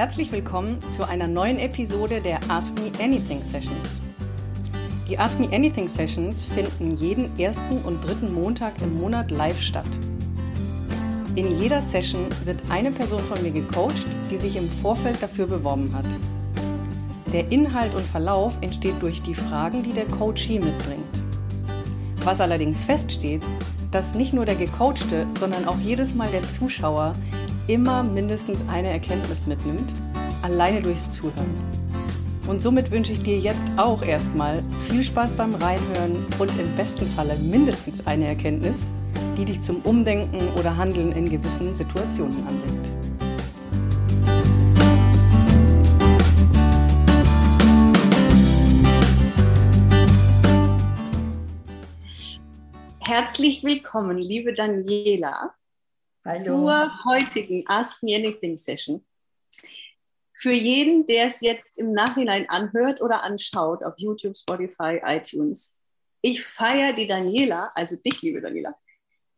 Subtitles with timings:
[0.00, 4.00] herzlich willkommen zu einer neuen Episode der Ask Me Anything Sessions.
[5.06, 9.84] Die Ask Me Anything Sessions finden jeden ersten und dritten Montag im Monat live statt.
[11.34, 15.94] In jeder Session wird eine Person von mir gecoacht, die sich im Vorfeld dafür beworben
[15.94, 16.06] hat.
[17.34, 21.22] Der Inhalt und Verlauf entsteht durch die Fragen, die der Coachee mitbringt.
[22.24, 23.42] Was allerdings feststeht,
[23.90, 27.12] dass nicht nur der Gecoachte, sondern auch jedes Mal der Zuschauer
[27.66, 29.92] immer mindestens eine Erkenntnis mitnimmt,
[30.42, 31.54] alleine durchs Zuhören.
[32.48, 37.06] Und somit wünsche ich dir jetzt auch erstmal viel Spaß beim Reinhören und im besten
[37.06, 38.88] Falle mindestens eine Erkenntnis,
[39.36, 42.90] die dich zum Umdenken oder Handeln in gewissen Situationen anregt.
[53.00, 55.52] Herzlich willkommen, liebe Daniela,
[56.30, 56.44] Hallo.
[56.44, 59.04] zur heutigen Ask Me Anything Session.
[60.32, 65.76] Für jeden, der es jetzt im Nachhinein anhört oder anschaut auf YouTube, Spotify, iTunes,
[66.22, 68.76] ich feiere die Daniela, also dich, liebe Daniela,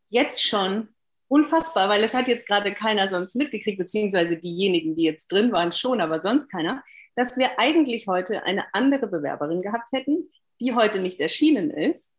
[0.09, 0.89] jetzt schon
[1.27, 5.71] unfassbar, weil es hat jetzt gerade keiner sonst mitgekriegt, beziehungsweise diejenigen, die jetzt drin waren,
[5.71, 6.83] schon, aber sonst keiner,
[7.15, 10.29] dass wir eigentlich heute eine andere Bewerberin gehabt hätten,
[10.61, 12.13] die heute nicht erschienen ist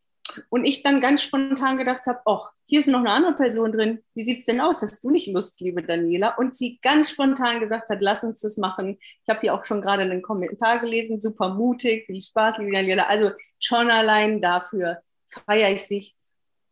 [0.48, 4.03] und ich dann ganz spontan gedacht habe, ach, hier ist noch eine andere Person drin.
[4.14, 4.83] Wie sieht es denn aus?
[4.83, 6.34] Hast du nicht Lust, liebe Daniela?
[6.36, 8.98] Und sie ganz spontan gesagt hat, lass uns das machen.
[9.00, 13.06] Ich habe hier auch schon gerade einen Kommentar gelesen, super mutig, viel Spaß, liebe Daniela.
[13.08, 16.14] Also schon allein dafür feiere ich dich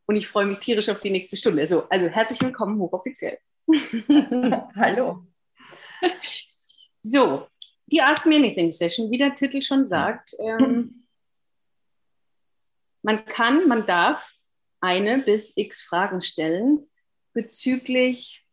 [0.06, 1.62] und ich freue mich tierisch auf die nächste Stunde.
[1.62, 3.39] Also, also herzlich willkommen, hochoffiziell.
[4.77, 5.27] Hallo.
[7.00, 7.47] So,
[7.86, 10.34] die Ask Me Anything Session, wie der Titel schon sagt.
[10.39, 10.95] Ähm,
[13.03, 14.34] man kann, man darf
[14.81, 16.89] eine bis x Fragen stellen
[17.33, 18.47] bezüglich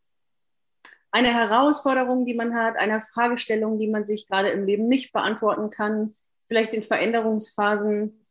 [1.11, 5.69] einer Herausforderung, die man hat, einer Fragestellung, die man sich gerade im Leben nicht beantworten
[5.69, 6.15] kann,
[6.47, 8.25] vielleicht in Veränderungsphasen.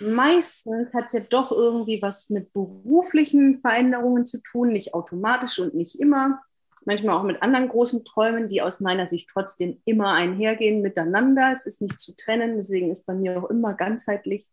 [0.00, 5.74] Meistens hat es ja doch irgendwie was mit beruflichen Veränderungen zu tun, nicht automatisch und
[5.74, 6.40] nicht immer.
[6.86, 11.52] Manchmal auch mit anderen großen Träumen, die aus meiner Sicht trotzdem immer einhergehen miteinander.
[11.52, 14.48] Es ist nicht zu trennen, deswegen ist bei mir auch immer ganzheitlich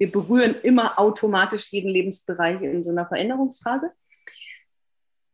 [0.00, 3.92] wir berühren immer automatisch jeden Lebensbereich in so einer Veränderungsphase.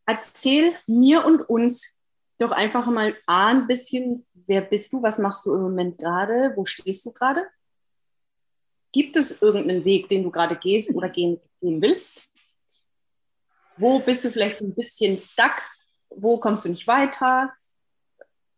[0.07, 2.01] Erzähl mir und uns
[2.39, 6.65] doch einfach mal ein bisschen, wer bist du, was machst du im Moment gerade, wo
[6.65, 7.47] stehst du gerade?
[8.91, 12.29] Gibt es irgendeinen Weg, den du gerade gehst oder gehen, gehen willst?
[13.77, 15.63] Wo bist du vielleicht ein bisschen stuck?
[16.11, 17.53] Wo kommst du nicht weiter?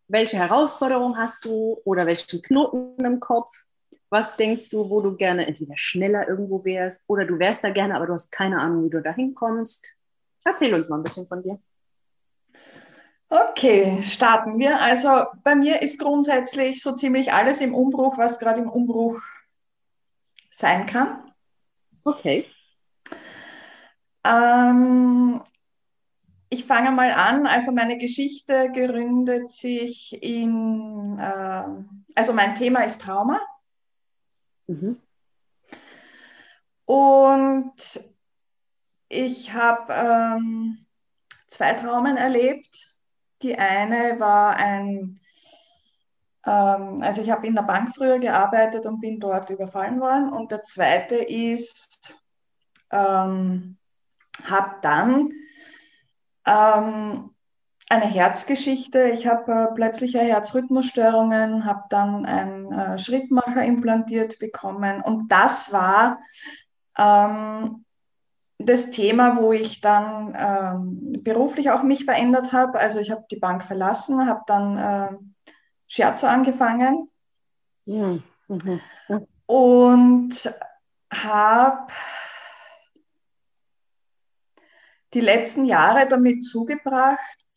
[0.06, 3.67] Welche Herausforderung hast du oder welchen Knoten im Kopf?
[4.10, 7.94] Was denkst du, wo du gerne entweder schneller irgendwo wärst oder du wärst da gerne,
[7.94, 9.94] aber du hast keine Ahnung, wie du da hinkommst?
[10.44, 11.60] Erzähl uns mal ein bisschen von dir.
[13.28, 14.80] Okay, starten wir.
[14.80, 19.20] Also bei mir ist grundsätzlich so ziemlich alles im Umbruch, was gerade im Umbruch
[20.50, 21.30] sein kann.
[22.04, 22.46] Okay.
[24.25, 25.42] Ähm,
[26.48, 27.46] ich fange mal an.
[27.46, 31.64] Also meine Geschichte gründet sich in, äh,
[32.14, 33.40] also mein Thema ist Trauma.
[34.68, 35.00] Mhm.
[36.84, 38.00] Und
[39.08, 40.86] ich habe ähm,
[41.46, 42.94] zwei Traumen erlebt.
[43.42, 45.20] Die eine war ein,
[46.46, 50.32] ähm, also ich habe in der Bank früher gearbeitet und bin dort überfallen worden.
[50.32, 52.14] Und der zweite ist,
[52.90, 53.78] ähm,
[54.44, 55.30] habe dann
[56.46, 57.34] ähm,
[57.88, 59.09] eine Herzgeschichte.
[59.09, 66.21] Ich habe äh, plötzliche Herzrhythmusstörungen, habe dann einen äh, Schrittmacher implantiert bekommen und das war
[66.99, 67.84] ähm,
[68.59, 72.78] das Thema, wo ich dann ähm, beruflich auch mich verändert habe.
[72.78, 75.16] Also ich habe die Bank verlassen, habe dann äh,
[75.87, 77.09] Scherzo angefangen
[77.87, 78.22] mhm.
[78.49, 78.81] Mhm.
[79.47, 80.55] und
[81.10, 81.93] habe
[85.14, 87.47] die letzten Jahre damit zugebracht,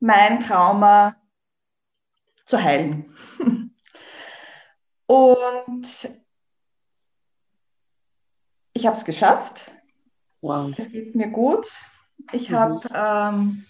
[0.00, 1.16] mein Trauma
[2.46, 3.14] zu heilen.
[5.06, 5.86] Und
[8.72, 9.70] ich habe es geschafft.
[10.40, 10.72] Wow.
[10.76, 11.66] Es geht mir gut.
[12.32, 12.54] Ich mhm.
[12.54, 13.66] habe, ähm,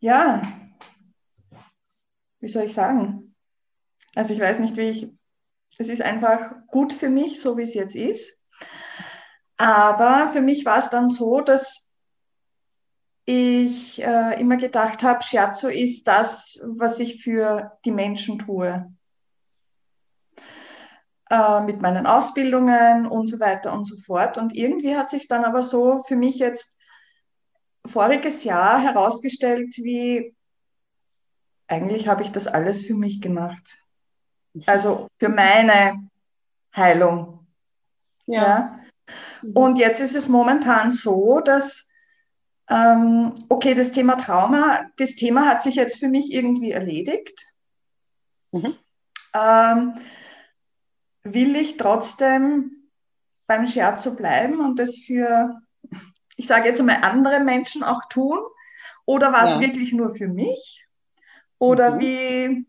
[0.00, 0.42] ja,
[2.40, 3.34] wie soll ich sagen?
[4.14, 5.14] Also ich weiß nicht, wie ich,
[5.78, 8.40] es ist einfach gut für mich, so wie es jetzt ist.
[9.56, 11.85] Aber für mich war es dann so, dass
[13.26, 18.90] ich äh, immer gedacht habe, Scherzo ist das, was ich für die Menschen tue.
[21.28, 24.38] Äh, mit meinen Ausbildungen und so weiter und so fort.
[24.38, 26.78] Und irgendwie hat sich dann aber so für mich jetzt
[27.84, 30.36] voriges Jahr herausgestellt, wie
[31.66, 33.80] eigentlich habe ich das alles für mich gemacht.
[34.66, 36.08] Also für meine
[36.74, 37.44] Heilung.
[38.26, 38.42] Ja.
[38.42, 38.80] ja?
[39.52, 41.85] Und jetzt ist es momentan so, dass,
[42.68, 47.52] ähm, okay, das Thema Trauma, das Thema hat sich jetzt für mich irgendwie erledigt.
[48.52, 48.74] Mhm.
[49.34, 49.94] Ähm,
[51.22, 52.72] will ich trotzdem
[53.46, 55.60] beim Scherzo bleiben und das für,
[56.36, 58.38] ich sage jetzt einmal, andere Menschen auch tun?
[59.04, 59.60] Oder war es ja.
[59.60, 60.86] wirklich nur für mich?
[61.58, 62.00] Oder mhm.
[62.00, 62.66] wie,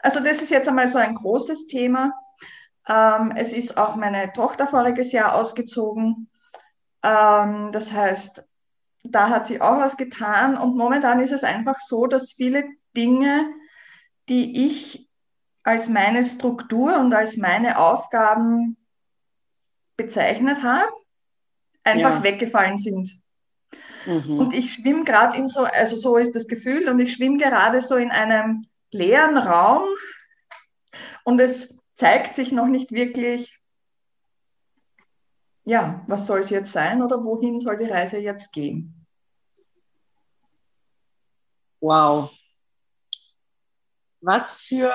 [0.00, 2.12] also das ist jetzt einmal so ein großes Thema.
[2.88, 6.30] Ähm, es ist auch meine Tochter voriges Jahr ausgezogen.
[7.02, 8.44] Ähm, das heißt,
[9.04, 10.56] da hat sie auch was getan.
[10.56, 12.64] Und momentan ist es einfach so, dass viele
[12.96, 13.46] Dinge,
[14.28, 15.08] die ich
[15.62, 18.76] als meine Struktur und als meine Aufgaben
[19.96, 20.90] bezeichnet habe,
[21.84, 22.22] einfach ja.
[22.24, 23.20] weggefallen sind.
[24.06, 24.38] Mhm.
[24.38, 27.80] Und ich schwimme gerade in so, also so ist das Gefühl, und ich schwimme gerade
[27.80, 29.84] so in einem leeren Raum
[31.24, 33.58] und es zeigt sich noch nicht wirklich,
[35.64, 39.06] ja, was soll es jetzt sein oder wohin soll die Reise jetzt gehen?
[41.80, 42.32] Wow.
[44.20, 44.92] Was für.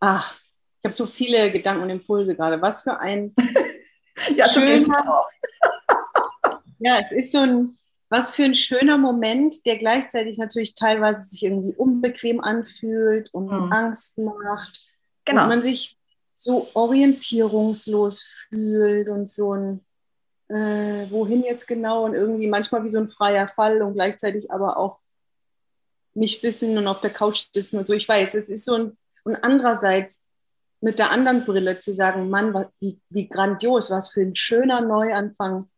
[0.00, 0.34] Ach,
[0.80, 2.60] ich habe so viele Gedanken und Impulse gerade.
[2.60, 3.34] Was für ein.
[4.36, 5.22] ja, so schöner,
[6.78, 7.78] ja, es ist so ein
[8.12, 13.72] was für ein schöner Moment, der gleichzeitig natürlich teilweise sich irgendwie unbequem anfühlt und mhm.
[13.72, 14.86] Angst macht.
[15.24, 15.44] Genau.
[15.44, 15.96] Und man sich
[16.42, 19.84] so orientierungslos fühlt und so ein,
[20.48, 24.76] äh, wohin jetzt genau und irgendwie manchmal wie so ein freier Fall und gleichzeitig aber
[24.76, 24.98] auch
[26.14, 27.94] nicht wissen und auf der Couch sitzen und so.
[27.94, 30.26] Ich weiß, es ist so ein, und andererseits
[30.80, 35.70] mit der anderen Brille zu sagen, Mann, wie, wie grandios, was für ein schöner Neuanfang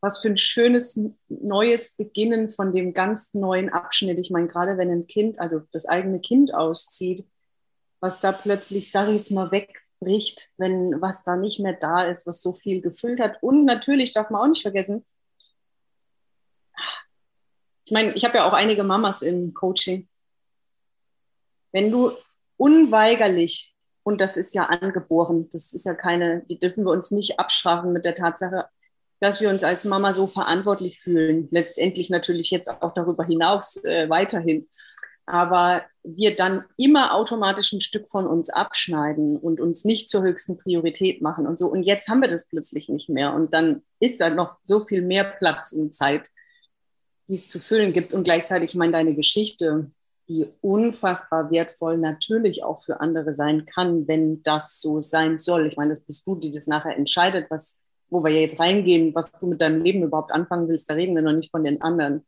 [0.00, 4.18] was für ein schönes neues Beginnen von dem ganz neuen Abschnitt.
[4.18, 7.26] Ich meine, gerade wenn ein Kind, also das eigene Kind auszieht,
[8.00, 12.26] was da plötzlich, sage ich jetzt mal, wegbricht, wenn was da nicht mehr da ist,
[12.26, 13.42] was so viel gefüllt hat.
[13.42, 15.04] Und natürlich darf man auch nicht vergessen,
[17.90, 20.08] ich meine, ich habe ja auch einige Mamas im Coaching.
[21.72, 22.12] Wenn du
[22.56, 23.74] unweigerlich,
[24.04, 27.92] und das ist ja angeboren, das ist ja keine, die dürfen wir uns nicht abstrafen
[27.92, 28.68] mit der Tatsache,
[29.18, 31.48] dass wir uns als Mama so verantwortlich fühlen.
[31.50, 34.68] Letztendlich natürlich jetzt auch darüber hinaus äh, weiterhin.
[35.30, 40.58] Aber wir dann immer automatisch ein Stück von uns abschneiden und uns nicht zur höchsten
[40.58, 41.68] Priorität machen und so.
[41.68, 43.34] Und jetzt haben wir das plötzlich nicht mehr.
[43.34, 46.28] Und dann ist da noch so viel mehr Platz und Zeit,
[47.28, 48.12] die es zu füllen gibt.
[48.14, 49.90] Und gleichzeitig, ich meine, deine Geschichte,
[50.28, 55.66] die unfassbar wertvoll natürlich auch für andere sein kann, wenn das so sein soll.
[55.66, 57.80] Ich meine, das bist du, die das nachher entscheidet, was
[58.10, 61.22] wo wir jetzt reingehen, was du mit deinem Leben überhaupt anfangen willst, da reden wir
[61.22, 62.26] noch nicht von den anderen.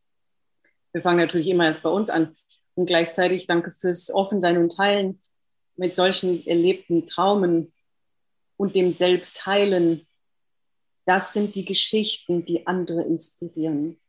[0.93, 2.35] Wir fangen natürlich immer erst bei uns an.
[2.75, 5.21] Und gleichzeitig danke fürs Offensein und Teilen
[5.75, 7.73] mit solchen erlebten Traumen
[8.57, 10.07] und dem Selbstheilen.
[11.05, 13.99] Das sind die Geschichten, die andere inspirieren.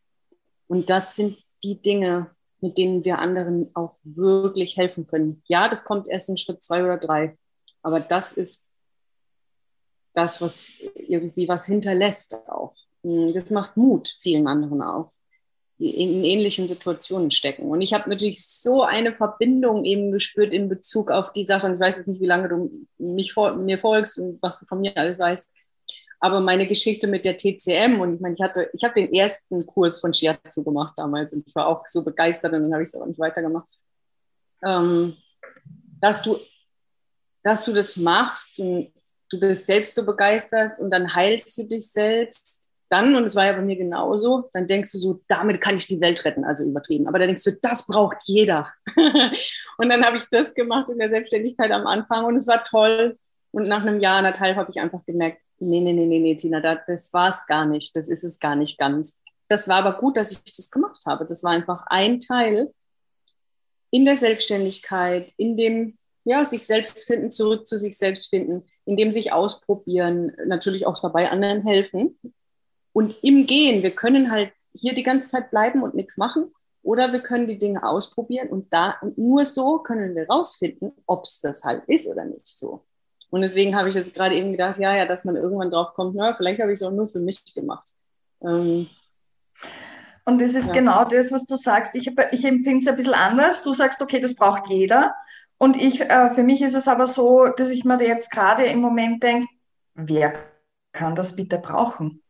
[0.67, 2.31] Und das sind die Dinge,
[2.61, 5.43] mit denen wir anderen auch wirklich helfen können.
[5.47, 7.37] Ja, das kommt erst in Schritt zwei oder drei.
[7.83, 8.71] Aber das ist
[10.15, 12.75] das, was irgendwie was hinterlässt auch.
[13.03, 15.13] Hm, das macht Mut vielen anderen auch,
[15.79, 17.65] in ähnlichen Situationen stecken.
[17.65, 21.67] Und ich habe natürlich so eine Verbindung eben gespürt in Bezug auf die Sache.
[21.67, 24.81] Und ich weiß jetzt nicht, wie lange du mich mir folgst und was du von
[24.81, 25.53] mir alles weißt.
[26.21, 29.67] Aber meine Geschichte mit der TCM und ich meine, ich hatte, ich habe den ersten
[29.67, 32.89] Kurs von Shiatsu gemacht damals und ich war auch so begeistert und dann habe ich
[32.89, 33.69] es auch nicht weitergemacht.
[34.65, 35.17] Ähm,
[36.01, 36.39] dass du,
[37.43, 38.93] dass du das machst und
[39.29, 42.64] du bist selbst so begeistert und dann heilst du dich selbst.
[42.89, 45.87] Dann, und es war ja bei mir genauso, dann denkst du so, damit kann ich
[45.87, 47.09] die Welt retten, also übertrieben.
[47.09, 48.73] Aber dann denkst du, das braucht jeder.
[49.79, 53.19] und dann habe ich das gemacht in der Selbstständigkeit am Anfang und es war toll.
[53.51, 56.61] Und nach einem Jahr, anderthalb habe ich einfach gemerkt, nee, nee, nee, nee, nee, Tina,
[56.61, 57.97] das war es gar nicht.
[57.97, 59.23] Das ist es gar nicht ganz.
[59.49, 61.27] Das war aber gut, dass ich das gemacht habe.
[61.27, 62.73] Das war einfach ein Teil
[63.91, 69.13] in der Selbstständigkeit, in dem ja, sich selbst finden, zurück zu sich selbst finden, indem
[69.13, 72.19] sich ausprobieren, natürlich auch dabei anderen helfen.
[72.95, 76.51] Und im Gehen, wir können halt hier die ganze Zeit bleiben und nichts machen
[76.83, 81.25] oder wir können die Dinge ausprobieren und da und nur so können wir rausfinden, ob
[81.25, 82.85] es das halt ist oder nicht so.
[83.31, 86.15] Und deswegen habe ich jetzt gerade eben gedacht, ja, ja, dass man irgendwann drauf kommt,
[86.15, 87.89] na, vielleicht habe ich es auch nur für mich gemacht.
[88.43, 88.87] Ähm,
[90.25, 90.73] und das ist ja.
[90.73, 91.95] genau das, was du sagst.
[91.97, 93.63] Ich, ich empfinde es ein bisschen anders.
[93.63, 95.15] Du sagst, okay, das braucht jeder.
[95.59, 98.81] Und ich, äh, für mich ist es aber so, dass ich mir jetzt gerade im
[98.81, 99.49] Moment denke,
[99.95, 100.35] wer
[100.93, 102.23] kann das bitte brauchen?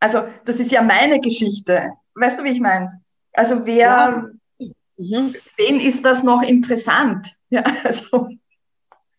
[0.00, 1.92] Also, das ist ja meine Geschichte.
[2.14, 3.02] Weißt du, wie ich meine?
[3.32, 4.68] Also wer, ja.
[4.96, 5.34] mhm.
[5.56, 7.32] wen ist das noch interessant?
[7.48, 8.28] Ja, also.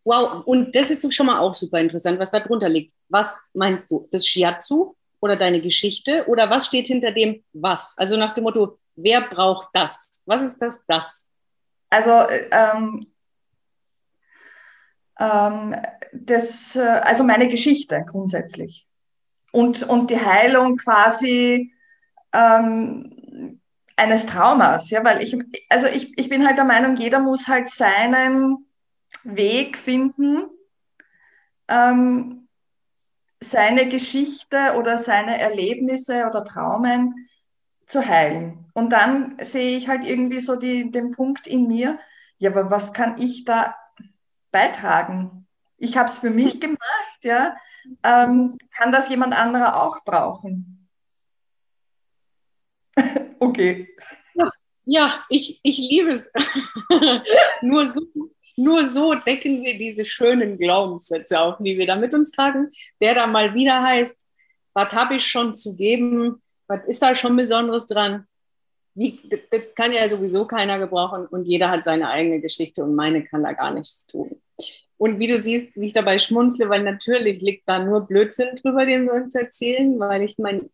[0.03, 2.93] Wow, und das ist schon mal auch super interessant, was da drunter liegt.
[3.07, 4.05] Was meinst du?
[4.11, 6.25] Das Shiatsu oder deine Geschichte?
[6.27, 7.97] Oder was steht hinter dem was?
[7.97, 10.23] Also nach dem Motto, wer braucht das?
[10.25, 11.29] Was ist das das?
[11.89, 12.11] Also
[12.51, 13.07] ähm,
[15.19, 15.75] ähm,
[16.13, 18.86] das, äh, also meine Geschichte grundsätzlich.
[19.51, 21.73] Und, und die Heilung quasi
[22.33, 23.59] ähm,
[23.95, 25.35] eines Traumas, ja, weil ich,
[25.69, 28.67] also ich, ich bin halt der Meinung, jeder muss halt seinen
[29.23, 30.43] Weg finden,
[31.67, 32.47] ähm,
[33.39, 37.27] seine Geschichte oder seine Erlebnisse oder Traumen
[37.85, 38.65] zu heilen.
[38.73, 41.99] Und dann sehe ich halt irgendwie so die, den Punkt in mir,
[42.37, 43.75] ja, aber was kann ich da
[44.51, 45.46] beitragen?
[45.77, 47.55] Ich habe es für mich gemacht, ja.
[48.03, 50.89] Ähm, kann das jemand anderer auch brauchen?
[53.39, 53.87] okay.
[54.89, 56.31] Ja, ich, ich liebe es.
[57.61, 58.01] nur, so,
[58.55, 63.13] nur so decken wir diese schönen Glaubenssätze auf, die wir da mit uns tragen, der
[63.13, 64.17] da mal wieder heißt,
[64.73, 66.41] was habe ich schon zu geben?
[66.67, 68.27] Was ist da schon Besonderes dran?
[68.93, 69.19] Wie,
[69.51, 73.43] das kann ja sowieso keiner gebrauchen und jeder hat seine eigene Geschichte und meine kann
[73.43, 74.41] da gar nichts tun.
[74.97, 78.85] Und wie du siehst, wie ich dabei schmunzle, weil natürlich liegt da nur Blödsinn drüber,
[78.85, 80.69] den wir uns erzählen, weil ich meine,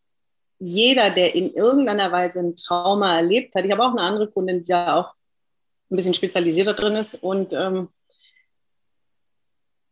[0.60, 4.64] jeder, der in irgendeiner Weise ein Trauma erlebt hat, ich habe auch eine andere Kundin,
[4.64, 5.14] die ja auch
[5.92, 7.90] ein bisschen spezialisierter drin ist und ähm,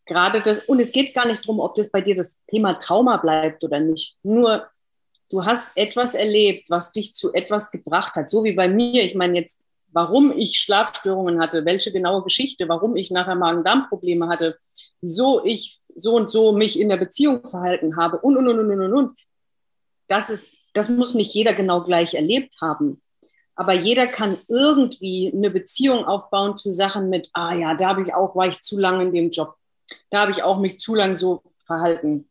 [0.06, 3.18] gerade das, und es geht gar nicht darum, ob das bei dir das Thema Trauma
[3.18, 4.18] bleibt oder nicht.
[4.24, 4.68] Nur
[5.30, 9.04] du hast etwas erlebt, was dich zu etwas gebracht hat, so wie bei mir.
[9.04, 9.62] Ich meine jetzt,
[9.92, 14.58] warum ich Schlafstörungen hatte, welche genaue Geschichte, warum ich nachher Magen-Darm-Probleme hatte,
[15.02, 18.82] wieso ich so und so mich in der Beziehung verhalten habe und, und, und, und,
[18.82, 19.20] und, und.
[20.08, 23.02] Das ist, das muss nicht jeder genau gleich erlebt haben.
[23.56, 28.14] Aber jeder kann irgendwie eine Beziehung aufbauen zu Sachen mit, ah ja, da habe ich
[28.14, 29.56] auch, war ich zu lange in dem Job.
[30.10, 32.28] Da habe ich auch mich zu lange so verhalten.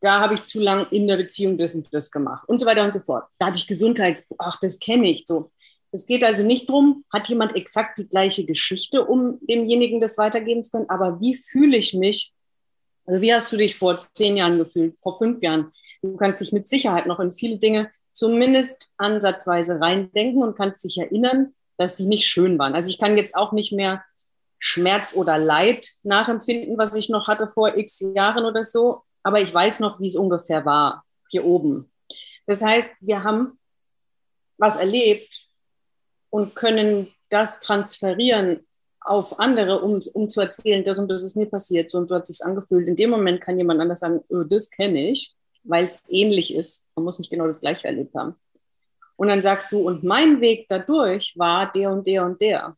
[0.00, 2.82] Da habe ich zu lange in der Beziehung das und das gemacht und so weiter
[2.82, 3.26] und so fort.
[3.38, 5.51] Da hatte ich Gesundheits, ach, das kenne ich so.
[5.92, 10.64] Es geht also nicht darum, hat jemand exakt die gleiche Geschichte, um demjenigen das weitergeben
[10.64, 12.32] zu können, aber wie fühle ich mich?
[13.04, 15.72] Also wie hast du dich vor zehn Jahren gefühlt, vor fünf Jahren?
[16.00, 20.98] Du kannst dich mit Sicherheit noch in viele Dinge zumindest ansatzweise reindenken und kannst dich
[20.98, 22.74] erinnern, dass die nicht schön waren.
[22.74, 24.02] Also ich kann jetzt auch nicht mehr
[24.58, 29.52] Schmerz oder Leid nachempfinden, was ich noch hatte vor x Jahren oder so, aber ich
[29.52, 31.90] weiß noch, wie es ungefähr war, hier oben.
[32.46, 33.58] Das heißt, wir haben
[34.58, 35.51] was erlebt
[36.32, 38.66] und können das transferieren
[39.00, 42.16] auf andere, um, um zu erzählen, das und das ist mir passiert, so und so
[42.16, 42.88] hat es sich angefühlt.
[42.88, 45.34] In dem Moment kann jemand anders sagen, oh, das kenne ich
[45.64, 46.88] weil es ähnlich ist.
[46.94, 48.34] Man muss nicht genau das Gleiche erlebt haben.
[49.16, 52.76] Und dann sagst du, und mein Weg dadurch war der und der und der.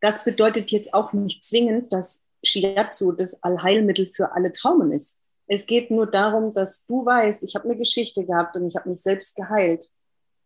[0.00, 5.20] Das bedeutet jetzt auch nicht zwingend, dass Shiatsu das Allheilmittel für alle Traumen ist.
[5.46, 8.88] Es geht nur darum, dass du weißt, ich habe eine Geschichte gehabt und ich habe
[8.88, 9.90] mich selbst geheilt.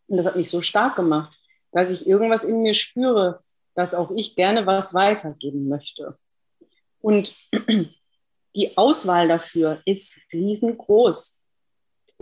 [0.09, 1.39] Und das hat mich so stark gemacht,
[1.73, 3.43] dass ich irgendwas in mir spüre,
[3.75, 6.19] dass auch ich gerne was weitergeben möchte.
[7.01, 7.35] Und
[8.57, 11.43] die Auswahl dafür ist riesengroß.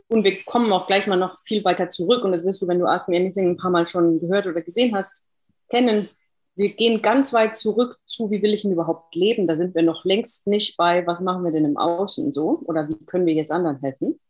[0.09, 2.25] Und wir kommen auch gleich mal noch viel weiter zurück.
[2.25, 4.61] Und das wirst du, wenn du Ask Me Anything ein paar Mal schon gehört oder
[4.61, 5.27] gesehen hast,
[5.69, 6.09] kennen.
[6.55, 9.47] Wir gehen ganz weit zurück zu, wie will ich denn überhaupt leben?
[9.47, 12.63] Da sind wir noch längst nicht bei, was machen wir denn im Außen so?
[12.65, 14.21] Oder wie können wir jetzt anderen helfen?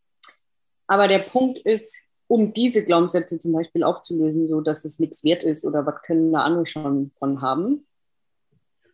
[0.87, 5.43] Aber der Punkt ist, um diese Glaubenssätze zum Beispiel aufzulösen, so dass es nichts wert
[5.43, 7.85] ist oder was können da andere schon von haben.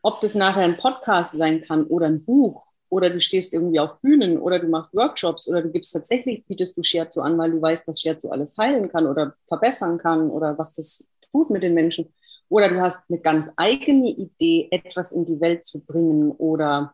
[0.01, 3.99] Ob das nachher ein Podcast sein kann oder ein Buch oder du stehst irgendwie auf
[4.01, 7.61] Bühnen oder du machst Workshops oder du gibst tatsächlich, bietest du Scherzo an, weil du
[7.61, 11.73] weißt, was Scherzo alles heilen kann oder verbessern kann oder was das tut mit den
[11.73, 12.13] Menschen.
[12.49, 16.93] Oder du hast eine ganz eigene Idee, etwas in die Welt zu bringen oder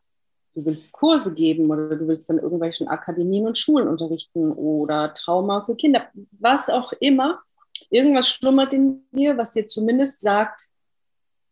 [0.55, 5.61] du willst Kurse geben oder du willst dann irgendwelchen Akademien und Schulen unterrichten oder Trauma
[5.61, 7.41] für Kinder, was auch immer.
[7.89, 10.69] Irgendwas schlummert in dir, was dir zumindest sagt,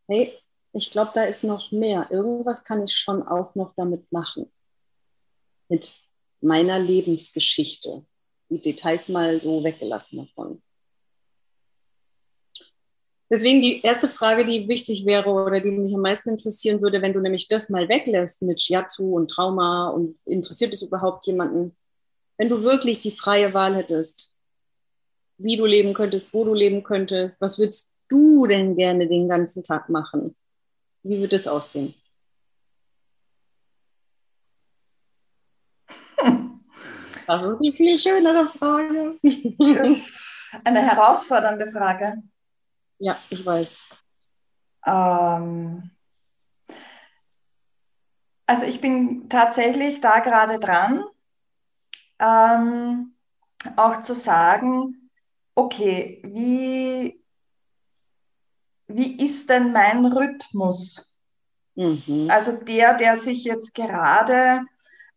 [0.07, 0.33] hey,
[0.73, 2.07] ich glaube, da ist noch mehr.
[2.11, 4.51] Irgendwas kann ich schon auch noch damit machen.
[5.69, 5.93] Mit
[6.41, 8.05] meiner Lebensgeschichte.
[8.49, 10.61] Die Details mal so weggelassen davon.
[13.29, 17.13] Deswegen die erste Frage, die wichtig wäre oder die mich am meisten interessieren würde, wenn
[17.13, 21.75] du nämlich das mal weglässt mit Shiatsu und Trauma und interessiert es überhaupt jemanden,
[22.37, 24.31] wenn du wirklich die freie Wahl hättest,
[25.37, 29.63] wie du leben könntest, wo du leben könntest, was würdest du denn gerne den ganzen
[29.63, 30.35] Tag machen?
[31.03, 31.93] Wie wird es aussehen?
[37.27, 39.15] Das ist die viel schönere Frage.
[40.63, 42.23] eine herausfordernde Frage.
[42.99, 43.81] Ja, ich weiß.
[44.85, 45.91] Ähm,
[48.45, 51.03] also ich bin tatsächlich da gerade dran,
[52.19, 53.15] ähm,
[53.75, 55.11] auch zu sagen,
[55.53, 57.23] okay, wie,
[58.87, 61.15] wie ist denn mein Rhythmus?
[61.75, 62.27] Mhm.
[62.29, 64.61] Also der, der sich jetzt gerade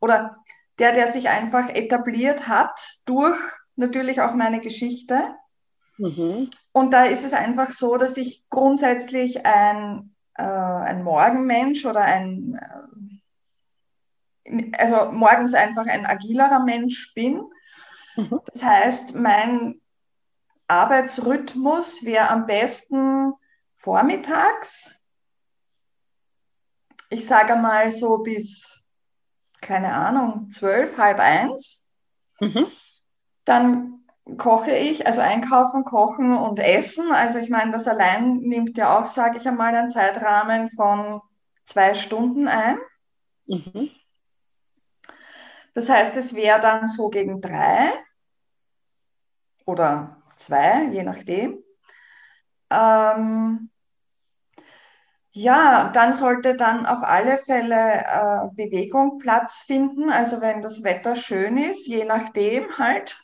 [0.00, 0.36] oder
[0.78, 3.38] der, der sich einfach etabliert hat durch
[3.76, 5.34] natürlich auch meine Geschichte.
[6.00, 6.48] Mhm.
[6.72, 12.58] Und da ist es einfach so, dass ich grundsätzlich ein, äh, ein Morgenmensch oder ein,
[14.44, 17.42] äh, also morgens einfach ein agilerer Mensch bin.
[18.16, 18.40] Mhm.
[18.50, 19.80] Das heißt, mein
[20.68, 23.34] Arbeitsrhythmus wäre am besten
[23.74, 24.94] vormittags.
[27.10, 28.82] Ich sage mal so bis,
[29.60, 31.86] keine Ahnung, zwölf, halb eins.
[32.40, 32.68] Mhm.
[33.44, 33.89] Dann
[34.36, 37.12] koche ich, also einkaufen, kochen und essen.
[37.12, 41.20] Also ich meine, das allein nimmt ja auch, sage ich einmal, einen Zeitrahmen von
[41.64, 42.78] zwei Stunden ein.
[43.46, 43.90] Mhm.
[45.74, 47.92] Das heißt, es wäre dann so gegen drei
[49.64, 51.62] oder zwei, je nachdem.
[52.70, 53.70] Ähm,
[55.32, 60.10] ja, dann sollte dann auf alle Fälle äh, Bewegung Platz finden.
[60.10, 63.16] Also wenn das Wetter schön ist, je nachdem halt,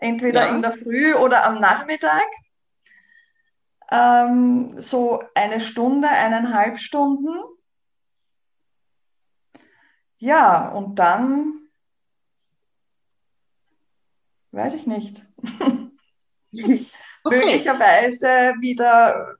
[0.00, 0.54] entweder ja.
[0.54, 2.24] in der Früh oder am Nachmittag.
[3.90, 7.34] Ähm, so eine Stunde, eineinhalb Stunden.
[10.18, 11.68] Ja, und dann
[14.52, 15.24] weiß ich nicht.
[16.52, 16.86] okay.
[17.24, 19.36] Möglicherweise wieder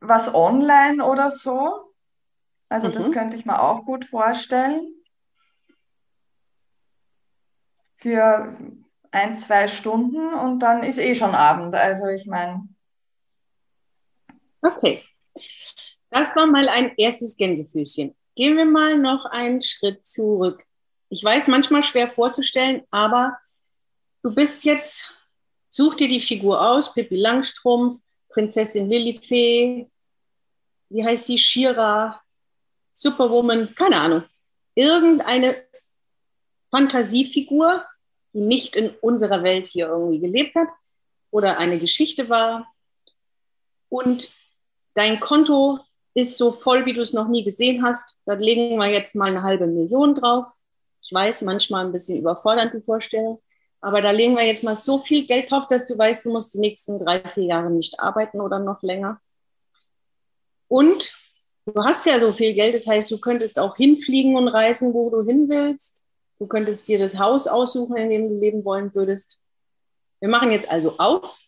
[0.00, 1.92] was online oder so.
[2.68, 2.92] Also mhm.
[2.92, 4.94] das könnte ich mir auch gut vorstellen.
[7.96, 8.56] Für
[9.10, 11.74] ein, zwei Stunden und dann ist eh schon Abend.
[11.74, 12.68] Also ich meine.
[14.62, 15.02] Okay.
[16.10, 18.14] Das war mal ein erstes Gänsefüßchen.
[18.34, 20.64] Gehen wir mal noch einen Schritt zurück.
[21.10, 23.38] Ich weiß, manchmal schwer vorzustellen, aber
[24.22, 25.04] du bist jetzt,
[25.68, 29.90] such dir die Figur aus, Pippi Langstrumpf, Prinzessin Lilifee,
[30.90, 32.20] wie heißt die, Shira,
[32.92, 34.24] Superwoman, keine Ahnung.
[34.74, 35.64] Irgendeine
[36.70, 37.84] Fantasiefigur,
[38.38, 40.68] die nicht in unserer Welt hier irgendwie gelebt hat
[41.30, 42.72] oder eine Geschichte war.
[43.88, 44.30] Und
[44.94, 45.80] dein Konto
[46.14, 48.18] ist so voll, wie du es noch nie gesehen hast.
[48.26, 50.46] Da legen wir jetzt mal eine halbe Million drauf.
[51.02, 53.42] Ich weiß, manchmal ein bisschen überfordernd die Vorstellung.
[53.80, 56.54] Aber da legen wir jetzt mal so viel Geld drauf, dass du weißt, du musst
[56.54, 59.20] die nächsten drei, vier Jahre nicht arbeiten oder noch länger.
[60.68, 61.14] Und
[61.66, 65.10] du hast ja so viel Geld, das heißt, du könntest auch hinfliegen und reisen, wo
[65.10, 66.04] du hin willst.
[66.38, 69.42] Du könntest dir das Haus aussuchen, in dem du leben wollen würdest.
[70.20, 71.42] Wir machen jetzt also auf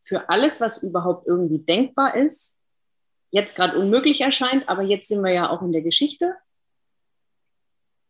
[0.00, 2.60] für alles, was überhaupt irgendwie denkbar ist,
[3.30, 6.34] jetzt gerade unmöglich erscheint, aber jetzt sind wir ja auch in der Geschichte.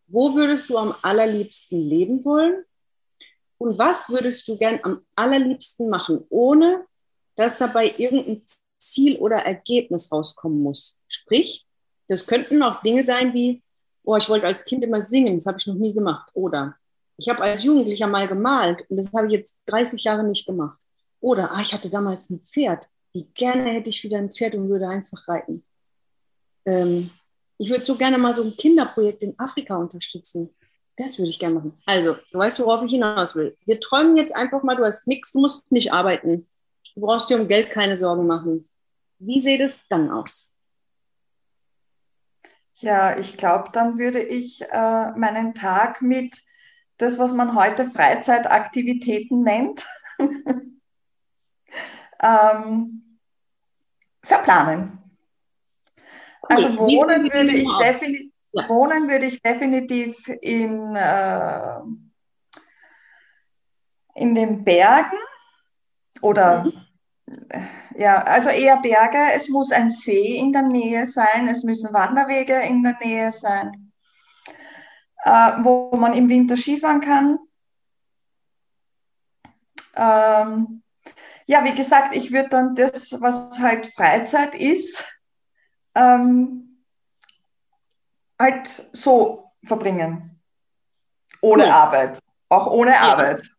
[0.06, 2.64] Wo würdest du am allerliebsten leben wollen?
[3.58, 6.86] Und was würdest du gern am allerliebsten machen, ohne
[7.34, 8.46] dass dabei irgendein
[8.78, 11.02] Ziel oder Ergebnis rauskommen muss?
[11.08, 11.66] Sprich,
[12.06, 13.62] das könnten auch Dinge sein wie,
[14.08, 16.30] oh, ich wollte als Kind immer singen, das habe ich noch nie gemacht.
[16.32, 16.76] Oder
[17.18, 20.78] ich habe als Jugendlicher mal gemalt und das habe ich jetzt 30 Jahre nicht gemacht.
[21.20, 22.86] Oder ah, ich hatte damals ein Pferd.
[23.12, 25.62] Wie gerne hätte ich wieder ein Pferd und würde einfach reiten.
[26.64, 27.10] Ähm,
[27.58, 30.54] ich würde so gerne mal so ein Kinderprojekt in Afrika unterstützen.
[30.96, 31.78] Das würde ich gerne machen.
[31.84, 33.58] Also, du weißt, worauf ich hinaus will.
[33.66, 36.48] Wir träumen jetzt einfach mal, du hast nichts, du musst nicht arbeiten.
[36.94, 38.68] Du brauchst dir um Geld keine Sorgen machen.
[39.18, 40.57] Wie sieht es dann aus?
[42.80, 46.42] Ja, ich glaube, dann würde ich äh, meinen Tag mit
[46.96, 49.86] das, was man heute Freizeitaktivitäten nennt,
[52.22, 53.18] ähm,
[54.22, 54.98] verplanen.
[56.42, 56.56] Cool.
[56.56, 58.68] Also wohnen würde ich definitiv ja.
[58.68, 61.80] Wohnen würde ich definitiv in, äh,
[64.14, 65.16] in den Bergen
[66.22, 66.72] oder mhm.
[67.98, 69.32] Ja, also eher Berge.
[69.34, 73.92] Es muss ein See in der Nähe sein, es müssen Wanderwege in der Nähe sein,
[75.24, 77.38] äh, wo man im Winter Skifahren kann.
[79.96, 80.82] Ähm,
[81.46, 85.04] ja, wie gesagt, ich würde dann das, was halt Freizeit ist,
[85.96, 86.84] ähm,
[88.38, 90.40] halt so verbringen.
[91.40, 91.70] Ohne cool.
[91.70, 92.20] Arbeit.
[92.48, 93.00] Auch ohne ja.
[93.00, 93.50] Arbeit.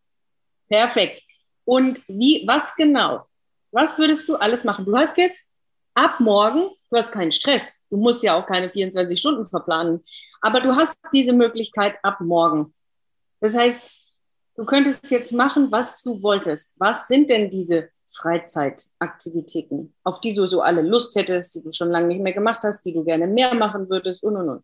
[0.70, 1.24] Perfekt.
[1.66, 3.29] Und wie, was genau?
[3.72, 4.86] Was würdest du alles machen?
[4.86, 5.50] Du hast jetzt
[5.94, 7.82] ab morgen, du hast keinen Stress.
[7.90, 10.04] Du musst ja auch keine 24 Stunden verplanen.
[10.42, 12.74] Aber du hast diese Möglichkeit ab morgen.
[13.42, 13.92] Das heißt,
[14.56, 16.72] du könntest jetzt machen, was du wolltest.
[16.76, 21.90] Was sind denn diese Freizeitaktivitäten, auf die du so alle Lust hättest, die du schon
[21.90, 24.64] lange nicht mehr gemacht hast, die du gerne mehr machen würdest und und und?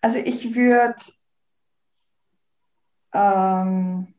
[0.00, 0.96] Also ich würde
[3.16, 4.14] ähm,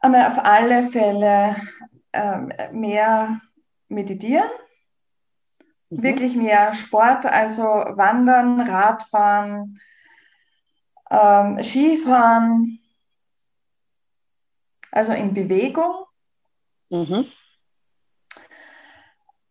[0.00, 1.56] auf alle Fälle
[2.12, 3.40] ähm, mehr
[3.88, 4.48] meditieren,
[5.90, 6.02] mhm.
[6.02, 9.80] wirklich mehr Sport, also Wandern, Radfahren,
[11.10, 12.78] ähm, Skifahren,
[14.92, 16.04] also in Bewegung.
[16.90, 17.26] Mhm.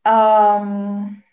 [0.05, 1.23] Ähm,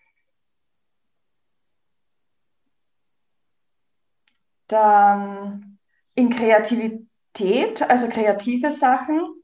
[4.67, 5.74] dann
[6.15, 9.43] in Kreativität, also kreative Sachen,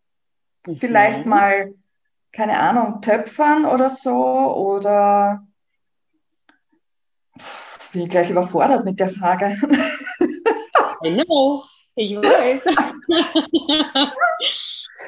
[0.67, 0.77] mhm.
[0.77, 1.73] vielleicht mal,
[2.33, 5.47] keine Ahnung, töpfern oder so oder
[7.93, 9.57] bin ich gleich überfordert mit der Frage.
[11.05, 12.65] I know, ich weiß.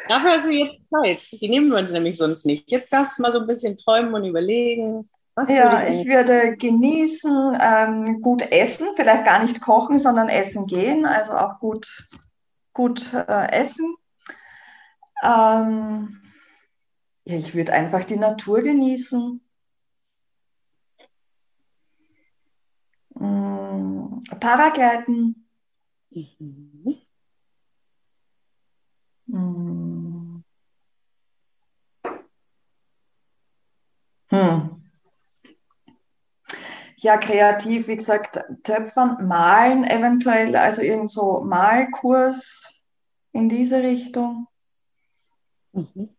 [0.08, 1.22] Dafür hast du jetzt Zeit.
[1.40, 2.70] Die nehmen wir uns nämlich sonst nicht.
[2.70, 5.08] Jetzt darfst du mal so ein bisschen träumen und überlegen.
[5.34, 11.06] Was ja, ich würde genießen, ähm, gut essen, vielleicht gar nicht kochen, sondern essen gehen,
[11.06, 12.06] also auch gut,
[12.74, 13.94] gut äh, essen.
[15.24, 16.20] Ähm,
[17.24, 19.40] ja, ich würde einfach die Natur genießen.
[23.14, 25.46] Mm, Paragleiten.
[26.10, 26.98] Mhm.
[29.28, 30.42] Mm.
[34.30, 34.71] Hm
[37.02, 42.80] ja, kreativ, wie gesagt, töpfern, malen eventuell, also irgend so Malkurs
[43.32, 44.46] in diese Richtung.
[45.72, 46.10] Mhm.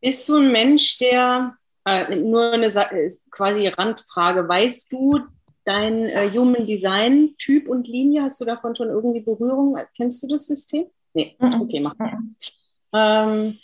[0.00, 5.20] Bist du ein Mensch, der, äh, nur eine äh, quasi Randfrage, weißt du
[5.64, 8.24] dein äh, Human Design Typ und Linie?
[8.24, 9.78] Hast du davon schon irgendwie Berührung?
[9.96, 10.86] Kennst du das System?
[11.14, 11.62] Nee, mhm.
[11.62, 11.94] okay, mach.
[11.98, 12.36] Mhm.
[12.92, 13.58] Ähm,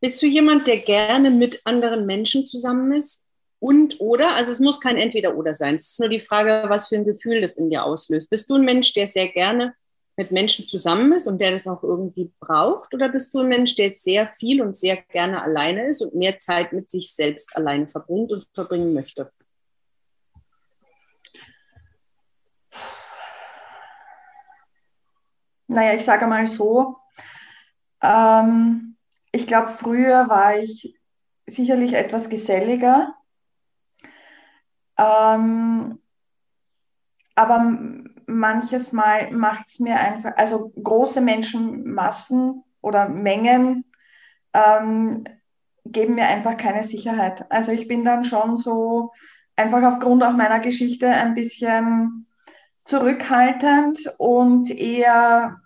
[0.00, 3.26] bist du jemand, der gerne mit anderen Menschen zusammen ist?
[3.58, 5.74] Und oder, also es muss kein Entweder-Oder sein.
[5.74, 8.30] Es ist nur die Frage, was für ein Gefühl das in dir auslöst.
[8.30, 9.74] Bist du ein Mensch, der sehr gerne
[10.16, 12.94] mit Menschen zusammen ist und der das auch irgendwie braucht?
[12.94, 16.38] Oder bist du ein Mensch, der sehr viel und sehr gerne alleine ist und mehr
[16.38, 19.30] Zeit mit sich selbst alleine verbringt und verbringen möchte?
[25.68, 26.96] Naja, ich sage mal so,
[28.02, 28.96] ähm,
[29.32, 30.98] ich glaube, früher war ich
[31.46, 33.14] sicherlich etwas geselliger.
[34.98, 35.98] Ähm,
[37.34, 37.78] aber
[38.26, 43.84] manches Mal macht es mir einfach, also große Menschenmassen oder Mengen
[44.52, 45.24] ähm,
[45.84, 47.50] geben mir einfach keine Sicherheit.
[47.50, 49.12] Also ich bin dann schon so
[49.56, 52.26] einfach aufgrund auch meiner Geschichte ein bisschen
[52.84, 55.60] zurückhaltend und eher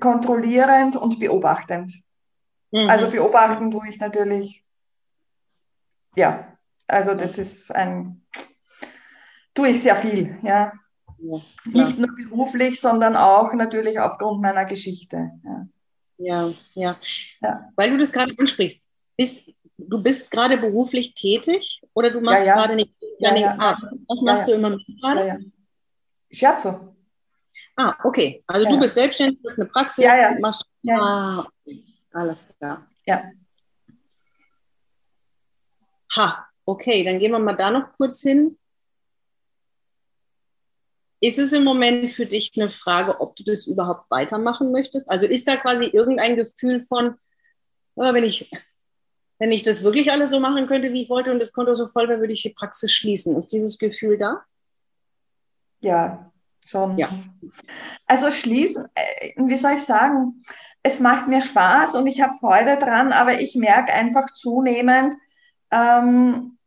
[0.00, 1.92] kontrollierend und beobachtend.
[2.74, 2.90] Mhm.
[2.90, 4.64] Also beobachten tue ich natürlich,
[6.16, 6.58] ja,
[6.88, 8.26] also das ist ein,
[9.54, 10.72] tue ich sehr viel, ja.
[11.18, 15.30] ja Nicht nur beruflich, sondern auch natürlich aufgrund meiner Geschichte.
[15.44, 15.68] Ja,
[16.18, 16.54] ja.
[16.74, 16.96] ja.
[17.40, 17.70] ja.
[17.76, 22.54] Weil du das gerade ansprichst, bist, du bist gerade beruflich tätig oder du machst ja,
[22.54, 23.56] gerade nicht ja, ja.
[23.56, 25.26] Ah, was machst du immer gerade?
[25.28, 25.38] Ja,
[26.28, 26.96] Scherzo.
[27.76, 28.42] Ah, okay.
[28.48, 30.38] Also du bist selbstständig, hast eine Praxis, ja, ja.
[30.40, 30.98] machst ja.
[30.98, 31.46] Ah,
[32.14, 32.88] alles klar.
[33.06, 33.30] Ja.
[36.16, 38.58] Ha, okay, dann gehen wir mal da noch kurz hin.
[41.20, 45.10] Ist es im Moment für dich eine Frage, ob du das überhaupt weitermachen möchtest?
[45.10, 47.16] Also ist da quasi irgendein Gefühl von,
[47.94, 48.50] oh, wenn ich,
[49.38, 51.86] wenn ich das wirklich alles so machen könnte, wie ich wollte und das Konto so
[51.86, 53.36] voll wäre, würde ich die Praxis schließen.
[53.38, 54.44] Ist dieses Gefühl da?
[55.80, 56.30] Ja,
[56.66, 56.96] schon.
[56.98, 57.08] Ja.
[58.06, 60.44] Also schließen, äh, wie soll ich sagen,
[60.86, 65.16] es macht mir Spaß und ich habe Freude dran, aber ich merke einfach zunehmend,
[65.70, 66.58] ähm,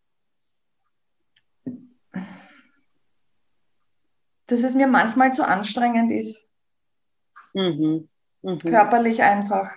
[4.48, 6.50] dass es mir manchmal zu anstrengend ist.
[7.54, 8.10] Mhm.
[8.42, 8.58] Mhm.
[8.58, 9.72] Körperlich einfach.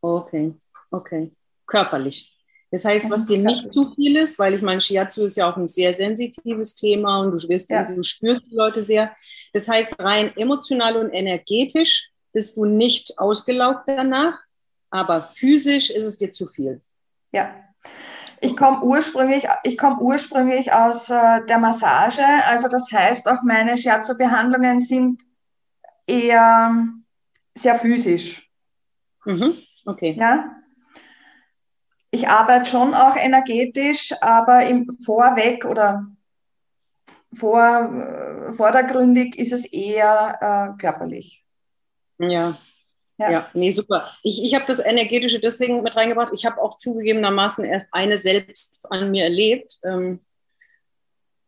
[0.00, 0.52] Okay,
[0.90, 1.30] okay.
[1.66, 2.36] Körperlich.
[2.72, 5.56] Das heißt, was dir nicht zu viel ist, weil ich meine, Shiatsu ist ja auch
[5.56, 7.84] ein sehr sensitives Thema und du, wirst, ja.
[7.84, 9.14] du spürst die Leute sehr.
[9.52, 14.38] Das heißt, rein emotional und energetisch bist du nicht ausgelaugt danach,
[14.90, 16.80] aber physisch ist es dir zu viel.
[17.32, 17.54] Ja.
[18.40, 23.76] Ich komme ursprünglich, ich komme ursprünglich aus äh, der Massage, also das heißt auch meine
[23.76, 25.22] Shiatsu-Behandlungen sind
[26.06, 26.74] eher
[27.54, 28.50] sehr physisch.
[29.24, 29.58] Mhm.
[29.84, 30.16] Okay.
[30.18, 30.56] Ja.
[32.10, 36.06] ich arbeite schon auch energetisch, aber im Vorweg oder
[37.32, 41.44] vor, vordergründig ist es eher äh, körperlich.
[42.20, 42.58] Ja.
[43.18, 43.30] ja.
[43.30, 44.10] Ja, nee, super.
[44.22, 46.32] Ich, ich habe das Energetische deswegen mit reingebracht.
[46.32, 49.78] Ich habe auch zugegebenermaßen erst eine selbst an mir erlebt.
[49.84, 50.20] Ähm,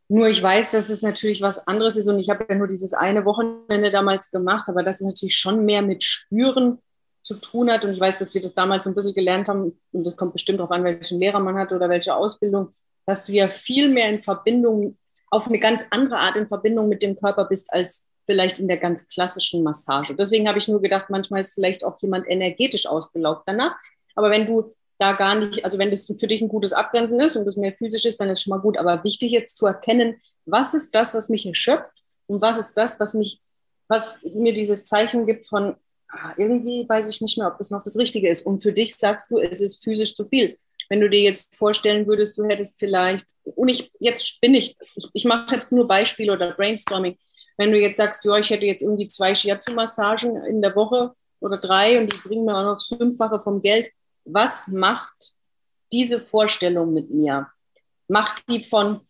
[0.08, 2.92] nur ich weiß, dass es natürlich was anderes ist und ich habe ja nur dieses
[2.92, 6.78] eine Wochenende damals gemacht, aber das ist natürlich schon mehr mit Spüren
[7.22, 7.84] zu tun hat.
[7.84, 10.34] Und ich weiß, dass wir das damals so ein bisschen gelernt haben, und das kommt
[10.34, 12.74] bestimmt darauf an, welchen Lehrer man hat oder welche Ausbildung,
[13.06, 14.98] dass du ja viel mehr in Verbindung,
[15.30, 18.76] auf eine ganz andere Art in Verbindung mit dem Körper bist, als vielleicht in der
[18.78, 20.14] ganz klassischen Massage.
[20.14, 23.74] Deswegen habe ich nur gedacht, manchmal ist vielleicht auch jemand energetisch ausgelaugt danach.
[24.14, 27.36] Aber wenn du da gar nicht, also wenn das für dich ein gutes Abgrenzen ist
[27.36, 28.78] und das mehr physisch ist, dann ist schon mal gut.
[28.78, 31.92] Aber wichtig jetzt zu erkennen, was ist das, was mich erschöpft
[32.26, 33.40] und was ist das, was mich,
[33.88, 35.76] was mir dieses Zeichen gibt von,
[36.08, 38.46] ah, irgendwie weiß ich nicht mehr, ob das noch das Richtige ist.
[38.46, 40.58] Und für dich sagst du, es ist physisch zu viel.
[40.88, 45.08] Wenn du dir jetzt vorstellen würdest, du hättest vielleicht, und ich, jetzt spinne ich, ich,
[45.12, 47.16] ich mache jetzt nur Beispiele oder Brainstorming.
[47.62, 51.58] Wenn du jetzt sagst, ja, ich hätte jetzt irgendwie zwei Shiatsu-Massagen in der Woche oder
[51.58, 53.92] drei und die bringen mir auch noch das Fünffache vom Geld,
[54.24, 55.36] was macht
[55.92, 57.46] diese Vorstellung mit mir?
[58.08, 59.06] Macht die von,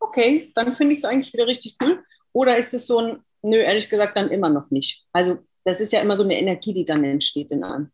[0.00, 2.02] okay, dann finde ich es eigentlich wieder richtig cool?
[2.32, 5.06] Oder ist es so ein, nö, ehrlich gesagt, dann immer noch nicht?
[5.12, 7.92] Also, das ist ja immer so eine Energie, die dann entsteht in einem.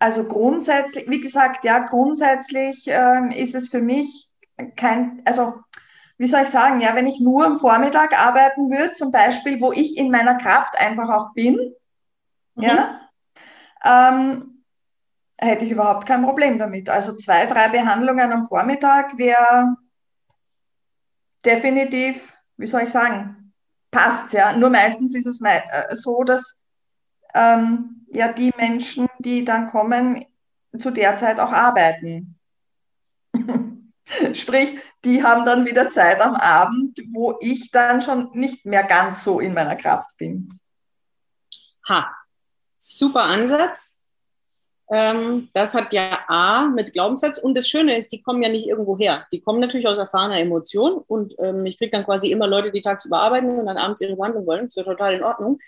[0.00, 4.28] Also grundsätzlich, wie gesagt, ja, grundsätzlich ähm, ist es für mich
[4.74, 5.54] kein, also
[6.18, 9.72] wie soll ich sagen, ja, wenn ich nur am Vormittag arbeiten würde, zum Beispiel, wo
[9.72, 11.54] ich in meiner Kraft einfach auch bin,
[12.56, 12.62] mhm.
[12.62, 13.00] ja,
[13.84, 14.64] ähm,
[15.38, 16.90] hätte ich überhaupt kein Problem damit.
[16.90, 19.76] Also zwei, drei Behandlungen am Vormittag wäre
[21.44, 23.54] definitiv, wie soll ich sagen,
[23.92, 24.56] passt ja.
[24.56, 26.64] Nur meistens ist es äh, so, dass
[27.32, 30.24] ähm, ja die Menschen, die dann kommen,
[30.76, 32.38] zu der Zeit auch arbeiten.
[34.32, 39.24] Sprich, die haben dann wieder Zeit am Abend, wo ich dann schon nicht mehr ganz
[39.24, 40.58] so in meiner Kraft bin.
[41.88, 42.10] Ha,
[42.76, 43.98] super Ansatz.
[44.90, 48.66] Ähm, das hat ja A mit Glaubenssatz und das Schöne ist, die kommen ja nicht
[48.66, 49.26] irgendwo her.
[49.32, 52.80] Die kommen natürlich aus erfahrener Emotion und ähm, ich kriege dann quasi immer Leute, die
[52.80, 54.64] tagsüber arbeiten und dann abends ihre Behandlung wollen.
[54.64, 55.58] Das ist ja total in Ordnung.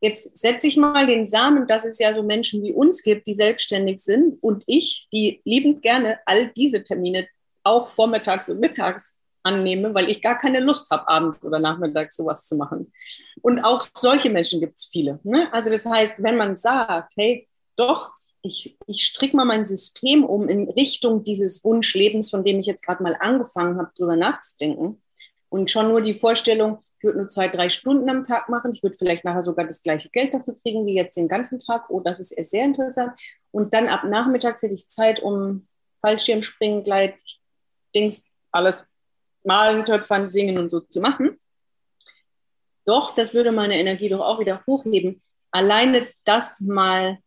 [0.00, 3.34] Jetzt setze ich mal den Samen, dass es ja so Menschen wie uns gibt, die
[3.34, 7.28] selbstständig sind und ich, die liebend gerne all diese Termine
[7.64, 12.44] auch vormittags und mittags annehme, weil ich gar keine Lust habe, abends oder nachmittags sowas
[12.46, 12.92] zu machen.
[13.40, 15.18] Und auch solche Menschen gibt es viele.
[15.24, 15.52] Ne?
[15.52, 18.10] Also das heißt, wenn man sagt, hey, doch,
[18.42, 22.84] ich, ich stricke mal mein System um in Richtung dieses Wunschlebens, von dem ich jetzt
[22.84, 25.00] gerade mal angefangen habe, drüber nachzudenken.
[25.48, 28.72] Und schon nur die Vorstellung, ich würde nur zwei, drei Stunden am Tag machen.
[28.74, 31.90] Ich würde vielleicht nachher sogar das gleiche Geld dafür kriegen wie jetzt den ganzen Tag.
[31.90, 33.12] Oh, das ist sehr interessant.
[33.50, 35.66] Und dann ab nachmittags hätte ich Zeit, um
[36.00, 37.14] Fallschirmspringen, Gleit,
[37.94, 38.86] Dings, alles
[39.44, 41.38] malen, töpfern, singen und so zu machen.
[42.84, 45.22] Doch, das würde meine Energie doch auch wieder hochheben.
[45.50, 47.18] Alleine das mal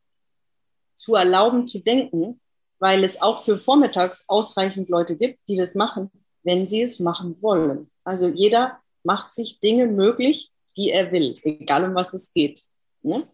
[0.95, 2.41] zu erlauben zu denken,
[2.79, 6.11] weil es auch für vormittags ausreichend Leute gibt, die das machen,
[6.43, 7.89] wenn sie es machen wollen.
[8.03, 12.61] Also jeder macht sich Dinge möglich, die er will, egal um was es geht.
[13.01, 13.27] Ne?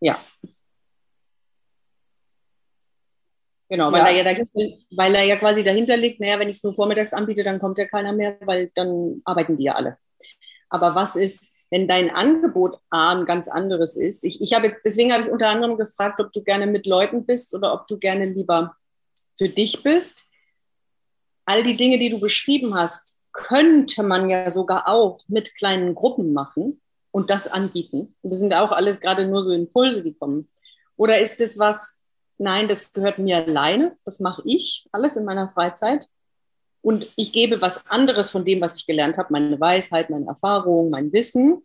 [0.00, 0.18] Ja.
[3.68, 4.08] Genau, weil, ja.
[4.08, 7.14] Er ja dahinter, weil er ja quasi dahinter liegt, naja, wenn ich es nur vormittags
[7.14, 9.96] anbiete, dann kommt ja keiner mehr, weil dann arbeiten die ja alle.
[10.68, 14.22] Aber was ist, wenn dein Angebot A ein ganz anderes ist.
[14.22, 17.52] Ich, ich habe, deswegen habe ich unter anderem gefragt, ob du gerne mit Leuten bist
[17.52, 18.76] oder ob du gerne lieber
[19.36, 20.24] für dich bist.
[21.46, 26.32] All die Dinge, die du beschrieben hast, könnte man ja sogar auch mit kleinen Gruppen
[26.32, 28.14] machen und das anbieten.
[28.22, 30.48] Und das sind auch alles gerade nur so Impulse, die kommen.
[30.96, 32.00] Oder ist es was,
[32.38, 36.08] nein, das gehört mir alleine, das mache ich alles in meiner Freizeit
[36.84, 40.90] und ich gebe was anderes von dem, was ich gelernt habe, meine Weisheit, meine Erfahrung,
[40.90, 41.62] mein Wissen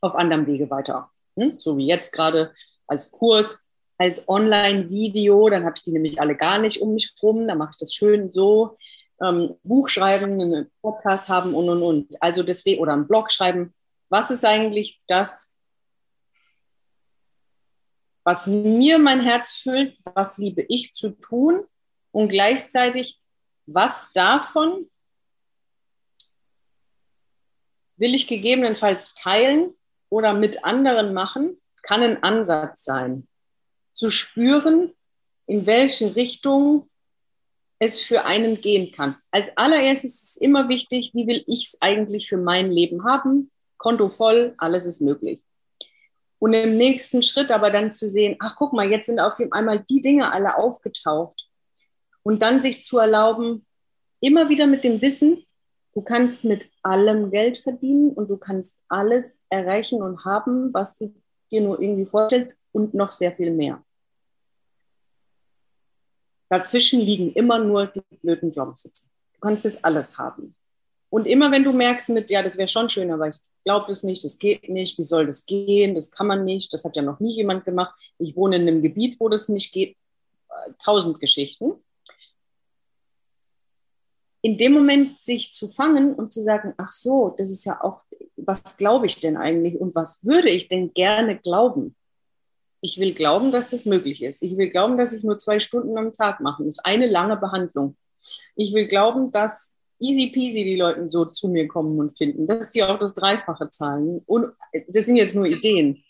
[0.00, 1.10] auf anderem Wege weiter.
[1.36, 1.54] Hm?
[1.58, 2.52] So wie jetzt gerade
[2.86, 3.66] als Kurs,
[3.98, 7.70] als Online-Video, dann habe ich die nämlich alle gar nicht um mich rum, dann mache
[7.72, 8.76] ich das schön so.
[9.20, 12.22] Ähm, Buch schreiben, einen Podcast haben und und und.
[12.22, 13.74] Also deswegen, oder einen Blog schreiben.
[14.08, 15.53] Was ist eigentlich das,
[18.24, 21.64] was mir mein Herz füllt, was liebe ich zu tun
[22.10, 23.20] und gleichzeitig
[23.66, 24.90] was davon
[27.96, 29.74] will ich gegebenenfalls teilen
[30.08, 33.28] oder mit anderen machen, kann ein Ansatz sein.
[33.92, 34.92] Zu spüren,
[35.46, 36.90] in welche Richtung
[37.78, 39.16] es für einen gehen kann.
[39.30, 43.50] Als allererstes ist es immer wichtig, wie will ich es eigentlich für mein Leben haben?
[43.76, 45.43] Konto voll, alles ist möglich.
[46.38, 49.84] Und im nächsten Schritt aber dann zu sehen, ach guck mal, jetzt sind auf einmal
[49.88, 51.48] die Dinge alle aufgetaucht.
[52.22, 53.66] Und dann sich zu erlauben,
[54.20, 55.44] immer wieder mit dem Wissen,
[55.94, 61.14] du kannst mit allem Geld verdienen und du kannst alles erreichen und haben, was du
[61.50, 63.82] dir nur irgendwie vorstellst und noch sehr viel mehr.
[66.48, 69.08] Dazwischen liegen immer nur die blöden Glaubenssätze.
[69.34, 70.54] Du kannst es alles haben.
[71.14, 74.02] Und immer wenn du merkst mit, ja, das wäre schon schön, aber ich glaube das
[74.02, 77.02] nicht, das geht nicht, wie soll das gehen, das kann man nicht, das hat ja
[77.02, 77.94] noch nie jemand gemacht.
[78.18, 79.96] Ich wohne in einem Gebiet, wo das nicht geht.
[80.82, 81.74] Tausend Geschichten.
[84.42, 88.00] In dem Moment sich zu fangen und zu sagen, ach so, das ist ja auch,
[88.34, 91.94] was glaube ich denn eigentlich und was würde ich denn gerne glauben?
[92.80, 94.42] Ich will glauben, dass das möglich ist.
[94.42, 96.64] Ich will glauben, dass ich nur zwei Stunden am Tag mache.
[96.64, 97.96] Das ist eine lange Behandlung.
[98.56, 102.72] Ich will glauben, dass easy peasy die Leute so zu mir kommen und finden, dass
[102.72, 104.22] sie auch das Dreifache zahlen.
[104.26, 104.52] Und
[104.88, 106.04] das sind jetzt nur Ideen.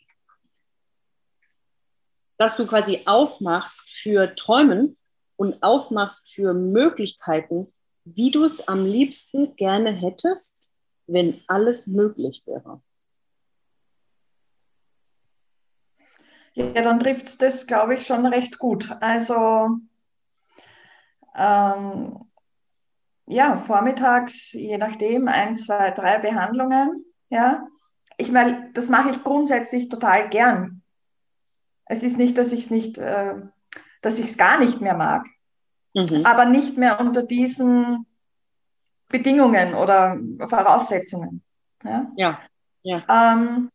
[2.39, 4.97] Dass du quasi aufmachst für Träumen
[5.37, 7.73] und aufmachst für Möglichkeiten,
[8.05, 10.71] wie du es am liebsten gerne hättest,
[11.07, 12.83] wenn alles möglich wäre.
[16.55, 18.89] Ja, dann trifft das, glaube ich, schon recht gut.
[19.01, 19.81] Also
[21.37, 22.25] ähm,
[23.27, 27.05] ja, vormittags, je nachdem, ein, zwei, drei Behandlungen.
[27.31, 27.67] Ja,
[28.17, 30.83] ich meine, das mache ich grundsätzlich total gern.
[31.87, 33.35] Es ist nicht, dass ich es nicht, äh,
[34.03, 35.27] dass ich es gar nicht mehr mag,
[35.95, 36.25] mhm.
[36.25, 38.07] aber nicht mehr unter diesen
[39.09, 41.43] Bedingungen oder Voraussetzungen.
[41.83, 42.41] Ja, ja.
[42.83, 43.05] ja.
[43.09, 43.71] Ähm,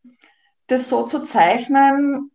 [0.66, 2.30] das so zu zeichnen,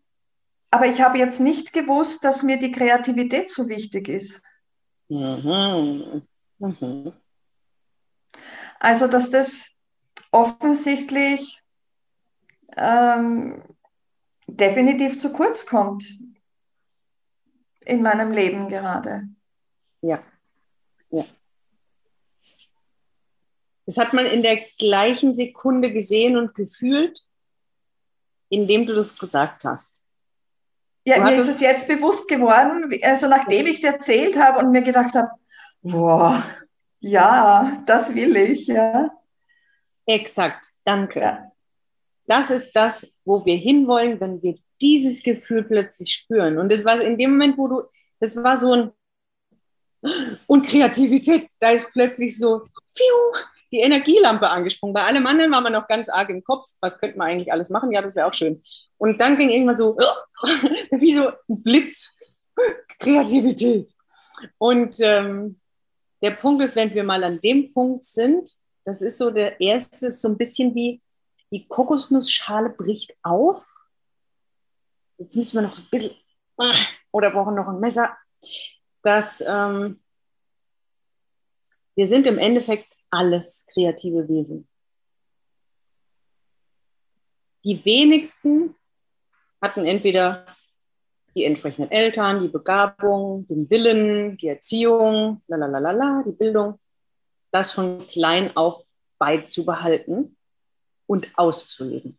[0.71, 4.41] aber ich habe jetzt nicht gewusst, dass mir die Kreativität so wichtig ist.
[5.07, 6.23] Mhm.
[6.59, 7.13] Mhm.
[8.79, 9.71] Also, dass das
[10.31, 11.61] offensichtlich
[12.77, 13.63] ähm,
[14.47, 16.05] definitiv zu kurz kommt
[17.81, 19.23] in meinem Leben gerade.
[20.01, 20.23] Ja.
[21.09, 21.25] ja.
[23.85, 27.27] Das hat man in der gleichen Sekunde gesehen und gefühlt,
[28.49, 30.05] indem du das gesagt hast.
[31.07, 34.81] Ja, mir ist es jetzt bewusst geworden, also nachdem ich es erzählt habe und mir
[34.81, 35.29] gedacht habe,
[35.85, 36.43] boah,
[36.99, 39.11] ja, das will ich, ja.
[40.05, 41.19] Exakt, danke.
[41.19, 41.51] Ja.
[42.27, 46.57] Das ist das, wo wir hinwollen, wenn wir dieses Gefühl plötzlich spüren.
[46.57, 47.81] Und das war in dem Moment, wo du,
[48.19, 48.91] das war so ein,
[50.47, 54.93] und Kreativität, da ist plötzlich so, pfiuh, die Energielampe angesprungen.
[54.93, 56.65] Bei allem anderen war man noch ganz arg im Kopf.
[56.81, 57.91] Was könnte man eigentlich alles machen?
[57.91, 58.63] Ja, das wäre auch schön.
[58.97, 59.97] Und dann ging irgendwann so,
[60.91, 62.17] wie so ein Blitz,
[62.99, 63.91] Kreativität.
[64.57, 65.59] Und ähm,
[66.21, 68.49] der Punkt ist, wenn wir mal an dem Punkt sind,
[68.83, 71.01] das ist so der erste, ist so ein bisschen wie
[71.51, 73.65] die Kokosnussschale bricht auf.
[75.17, 76.15] Jetzt müssen wir noch ein bisschen,
[77.11, 78.15] oder brauchen noch ein Messer,
[79.01, 80.01] dass ähm,
[81.95, 84.67] wir sind im Endeffekt alles kreative Wesen.
[87.63, 88.75] Die wenigsten
[89.61, 90.45] hatten entweder
[91.35, 96.79] die entsprechenden Eltern, die Begabung, den Willen, die Erziehung, lalalala, die Bildung,
[97.51, 98.85] das von klein auf
[99.17, 100.37] beizubehalten
[101.07, 102.17] und auszuleben.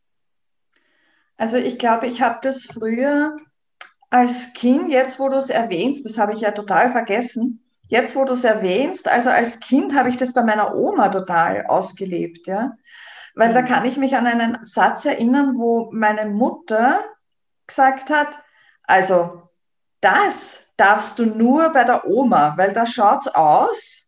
[1.37, 3.37] Also ich glaube, ich habe das früher
[4.11, 8.25] als Kind, jetzt wo du es erwähnst, das habe ich ja total vergessen, jetzt wo
[8.25, 12.77] du es erwähnst, also als Kind habe ich das bei meiner Oma total ausgelebt, ja.
[13.35, 13.55] Weil mhm.
[13.55, 17.01] da kann ich mich an einen Satz erinnern, wo meine Mutter
[17.67, 18.39] gesagt hat,
[18.87, 19.51] also
[20.01, 24.03] das darfst du nur bei der Oma, weil da schaut's aus.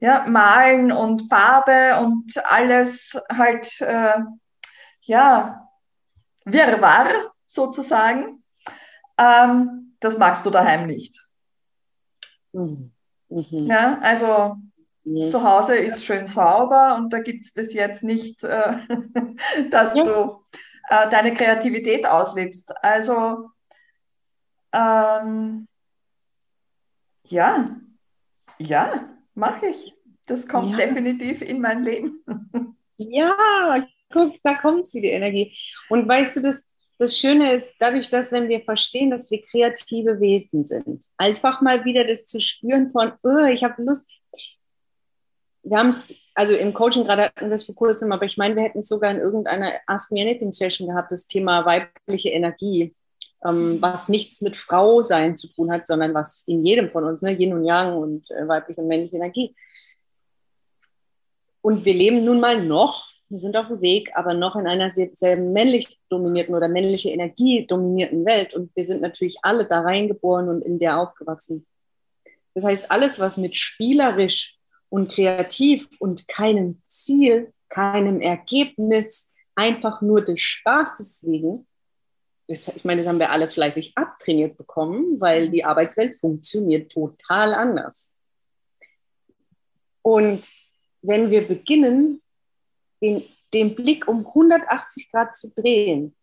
[0.00, 4.18] Ja, malen und Farbe und alles halt, äh,
[5.02, 5.68] ja,
[6.44, 8.44] Wirrwarr sozusagen.
[9.18, 11.26] Ähm, das magst du daheim nicht.
[12.52, 12.92] Mhm.
[13.28, 13.66] Mhm.
[13.66, 14.56] Ja, also
[15.02, 15.28] mhm.
[15.28, 18.78] zu Hause ist schön sauber und da gibt es das jetzt nicht, äh,
[19.70, 20.04] dass ja.
[20.04, 20.44] du
[20.90, 22.72] äh, deine Kreativität auslebst.
[22.84, 23.50] Also
[24.72, 25.68] ähm,
[27.24, 27.76] ja,
[28.58, 29.94] ja, mache ich.
[30.26, 30.86] Das kommt ja.
[30.86, 32.22] definitiv in mein Leben.
[32.98, 35.56] Ja, guck, da kommt sie, die Energie.
[35.88, 40.20] Und weißt du, das, das Schöne ist, dadurch, dass wenn wir verstehen, dass wir kreative
[40.20, 44.10] Wesen sind, einfach mal wieder das zu spüren von, oh, ich habe Lust.
[45.62, 48.56] Wir haben es, also im Coaching gerade hatten wir es vor kurzem, aber ich meine,
[48.56, 52.96] wir hätten es sogar in irgendeiner Ask Me Anything Session gehabt, das Thema weibliche Energie,
[53.44, 57.22] ähm, was nichts mit Frau sein zu tun hat, sondern was in jedem von uns,
[57.22, 59.54] ne, Yin und Yang und äh, weibliche und männliche Energie.
[61.60, 64.90] Und wir leben nun mal noch wir sind auf dem Weg, aber noch in einer
[64.90, 68.54] sehr, sehr männlich dominierten oder männliche Energie dominierten Welt.
[68.54, 71.66] Und wir sind natürlich alle da reingeboren und in der aufgewachsen.
[72.54, 74.56] Das heißt, alles, was mit spielerisch
[74.88, 81.66] und kreativ und keinem Ziel, keinem Ergebnis, einfach nur des Spaßes wegen,
[82.48, 88.14] ich meine, das haben wir alle fleißig abtrainiert bekommen, weil die Arbeitswelt funktioniert total anders.
[90.00, 90.50] Und
[91.02, 92.22] wenn wir beginnen,
[93.02, 96.16] den, den Blick um 180 Grad zu drehen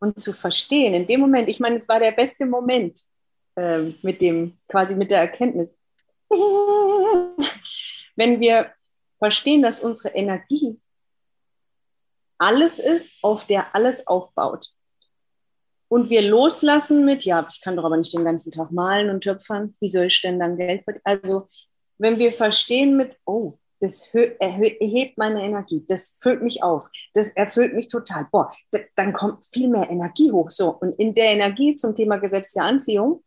[0.00, 3.00] und zu verstehen, in dem Moment, ich meine, es war der beste Moment
[3.54, 5.72] äh, mit dem, quasi mit der Erkenntnis,
[8.16, 8.72] wenn wir
[9.18, 10.80] verstehen, dass unsere Energie
[12.36, 14.72] alles ist, auf der alles aufbaut.
[15.88, 19.22] Und wir loslassen mit, ja, ich kann doch aber nicht den ganzen Tag malen und
[19.22, 21.02] töpfern, wie soll ich denn dann Geld verdienen?
[21.04, 21.48] Also,
[21.96, 27.74] wenn wir verstehen mit, oh, das erhebt meine Energie, das füllt mich auf, das erfüllt
[27.74, 28.26] mich total.
[28.30, 28.52] Boah,
[28.96, 30.50] dann kommt viel mehr Energie hoch.
[30.50, 33.22] So, und in der Energie zum Thema Gesetz der Anziehung,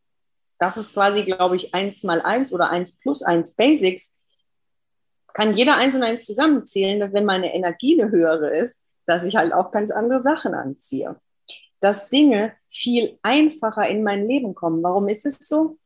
[0.59, 4.15] das ist quasi, glaube ich, eins mal eins oder eins plus eins Basics,
[5.33, 9.37] kann jeder eins und eins zusammenzählen, dass wenn meine Energie eine höhere ist, dass ich
[9.37, 11.19] halt auch ganz andere Sachen anziehe.
[11.81, 14.81] Dass Dinge viel einfacher in mein Leben kommen.
[14.81, 15.77] Warum ist es so?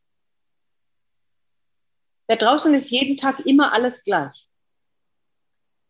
[2.27, 4.47] Da draußen ist jeden Tag immer alles gleich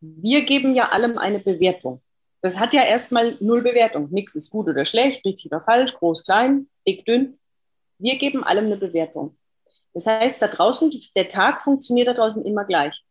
[0.05, 2.01] wir geben ja allem eine Bewertung.
[2.41, 4.09] Das hat ja erstmal null Bewertung.
[4.11, 7.39] Nichts ist gut oder schlecht, richtig oder falsch, groß, klein, dick, dünn.
[7.97, 9.37] Wir geben allem eine Bewertung.
[9.93, 13.03] Das heißt, da draußen, der Tag funktioniert da draußen immer gleich.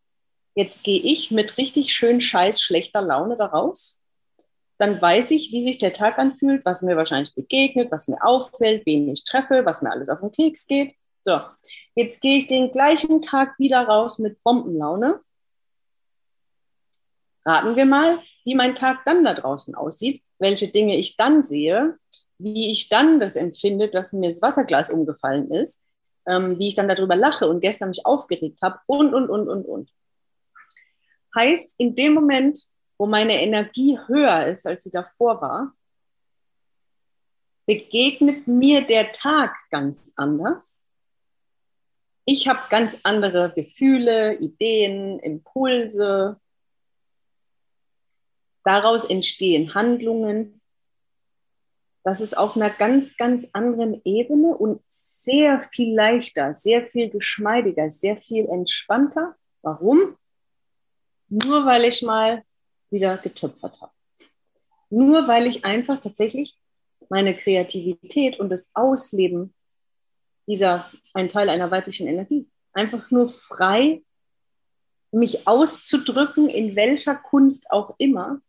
[0.54, 4.00] Jetzt gehe ich mit richtig schön scheiß schlechter Laune da raus.
[4.78, 8.84] Dann weiß ich, wie sich der Tag anfühlt, was mir wahrscheinlich begegnet, was mir auffällt,
[8.86, 10.94] wen ich treffe, was mir alles auf den Keks geht.
[11.24, 11.40] So,
[11.94, 15.20] jetzt gehe ich den gleichen Tag wieder raus mit Bombenlaune
[17.46, 21.98] Raten wir mal, wie mein Tag dann da draußen aussieht, welche Dinge ich dann sehe,
[22.38, 25.84] wie ich dann das empfinde, dass mir das Wasserglas umgefallen ist,
[26.26, 29.64] ähm, wie ich dann darüber lache und gestern mich aufgeregt habe und, und, und, und,
[29.66, 29.90] und.
[31.36, 32.58] Heißt, in dem Moment,
[32.98, 35.74] wo meine Energie höher ist, als sie davor war,
[37.66, 40.82] begegnet mir der Tag ganz anders.
[42.26, 46.40] Ich habe ganz andere Gefühle, Ideen, Impulse,
[48.64, 50.60] Daraus entstehen Handlungen.
[52.02, 57.90] Das ist auf einer ganz, ganz anderen Ebene und sehr viel leichter, sehr viel geschmeidiger,
[57.90, 59.36] sehr viel entspannter.
[59.62, 60.16] Warum?
[61.28, 62.42] Nur weil ich mal
[62.94, 63.92] wieder getöpfert habe.
[64.88, 66.58] Nur weil ich einfach tatsächlich
[67.10, 69.54] meine Kreativität und das Ausleben
[70.46, 74.02] dieser, ein Teil einer weiblichen Energie, einfach nur frei
[75.10, 78.40] mich auszudrücken, in welcher Kunst auch immer,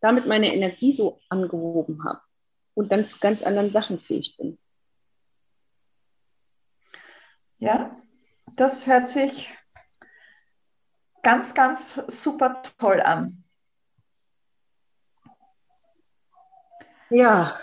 [0.00, 2.20] damit meine Energie so angehoben habe
[2.74, 4.58] und dann zu ganz anderen Sachen fähig bin.
[7.58, 7.96] Ja,
[8.56, 9.54] das hört sich
[11.24, 13.42] ganz, ganz super toll an.
[17.10, 17.58] Ja.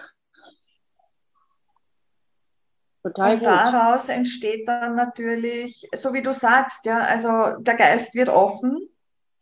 [3.03, 3.47] Total Und gut.
[3.47, 8.78] daraus entsteht dann natürlich, so wie du sagst, ja, also der Geist wird offen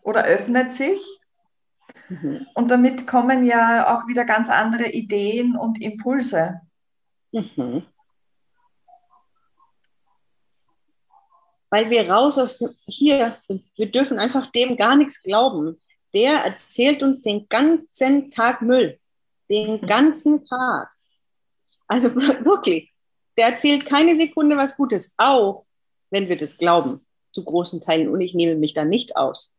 [0.03, 1.19] oder öffnet sich
[2.09, 2.47] Mhm.
[2.55, 6.61] Und damit kommen ja auch wieder ganz andere Ideen und Impulse.
[7.31, 7.83] Mhm.
[11.69, 15.79] Weil wir raus aus dem, hier, wir dürfen einfach dem gar nichts glauben.
[16.13, 18.99] Der erzählt uns den ganzen Tag Müll.
[19.49, 19.85] Den mhm.
[19.85, 20.89] ganzen Tag.
[21.87, 22.91] Also wirklich,
[23.37, 25.65] der erzählt keine Sekunde was Gutes, auch
[26.09, 28.09] wenn wir das glauben, zu großen Teilen.
[28.09, 29.53] Und ich nehme mich da nicht aus.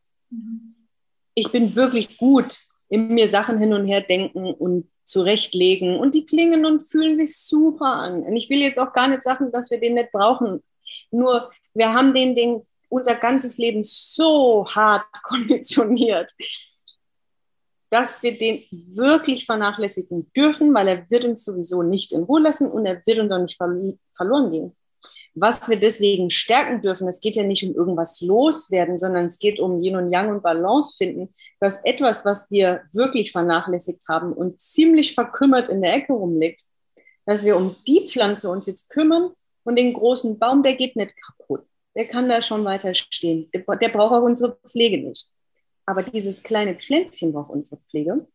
[1.34, 6.24] Ich bin wirklich gut in mir Sachen hin und her denken und zurechtlegen und die
[6.24, 8.22] klingen und fühlen sich super an.
[8.22, 10.62] Und ich will jetzt auch gar nicht sagen, dass wir den nicht brauchen.
[11.10, 16.32] Nur wir haben den, den unser ganzes Leben so hart konditioniert,
[17.90, 22.70] dass wir den wirklich vernachlässigen dürfen, weil er wird uns sowieso nicht in Ruhe lassen
[22.70, 23.58] und er wird uns auch nicht
[24.16, 24.76] verloren gehen
[25.34, 27.08] was wir deswegen stärken dürfen.
[27.08, 30.42] Es geht ja nicht um irgendwas loswerden, sondern es geht um Yin und Yang und
[30.42, 36.12] Balance finden, dass etwas, was wir wirklich vernachlässigt haben und ziemlich verkümmert in der Ecke
[36.12, 36.62] rumliegt,
[37.26, 39.30] dass wir um die Pflanze uns jetzt kümmern
[39.64, 41.66] und den großen Baum, der geht nicht kaputt.
[41.94, 43.50] Der kann da schon weiter stehen.
[43.52, 45.32] Der, der braucht auch unsere Pflege nicht.
[45.86, 48.26] Aber dieses kleine Pflänzchen braucht unsere Pflege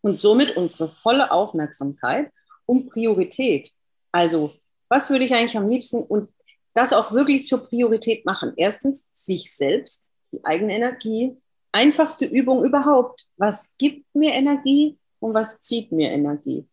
[0.00, 2.32] und somit unsere volle Aufmerksamkeit
[2.66, 3.70] und Priorität.
[4.12, 4.54] Also,
[4.88, 6.28] was würde ich eigentlich am liebsten und
[6.74, 8.52] das auch wirklich zur Priorität machen.
[8.56, 11.36] Erstens sich selbst, die eigene Energie,
[11.72, 13.28] einfachste Übung überhaupt.
[13.36, 16.66] Was gibt mir Energie und was zieht mir Energie?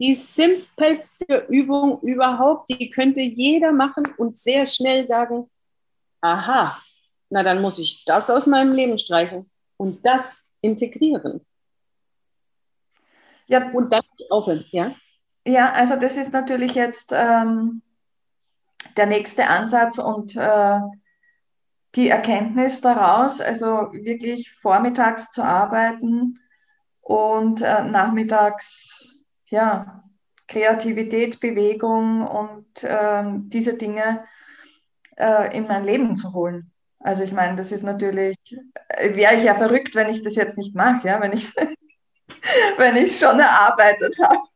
[0.00, 5.50] Die simpelste Übung überhaupt, die könnte jeder machen und sehr schnell sagen,
[6.20, 6.80] aha,
[7.30, 11.44] na dann muss ich das aus meinem Leben streichen und das integrieren.
[13.46, 13.70] Ja.
[13.72, 14.94] Und dann aufhören, ja?
[15.46, 17.82] Ja, also das ist natürlich jetzt ähm,
[18.96, 20.78] der nächste Ansatz und äh,
[21.94, 26.38] die Erkenntnis daraus, also wirklich vormittags zu arbeiten
[27.00, 29.17] und äh, nachmittags,
[29.50, 30.04] ja,
[30.46, 34.24] Kreativität, Bewegung und ähm, diese Dinge
[35.16, 36.72] äh, in mein Leben zu holen.
[37.00, 38.36] Also ich meine, das ist natürlich,
[38.88, 41.54] äh, wäre ich ja verrückt, wenn ich das jetzt nicht mache, ja, wenn ich
[42.76, 44.48] wenn es schon erarbeitet habe.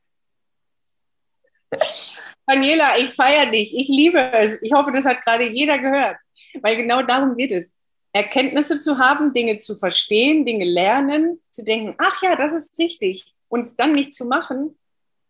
[2.46, 3.72] Daniela, ich feiere dich.
[3.74, 4.58] Ich liebe es.
[4.62, 6.16] Ich hoffe, das hat gerade jeder gehört.
[6.60, 7.74] Weil genau darum geht es.
[8.12, 13.34] Erkenntnisse zu haben, Dinge zu verstehen, Dinge lernen, zu denken, ach ja, das ist wichtig.
[13.48, 14.78] Und es dann nicht zu machen.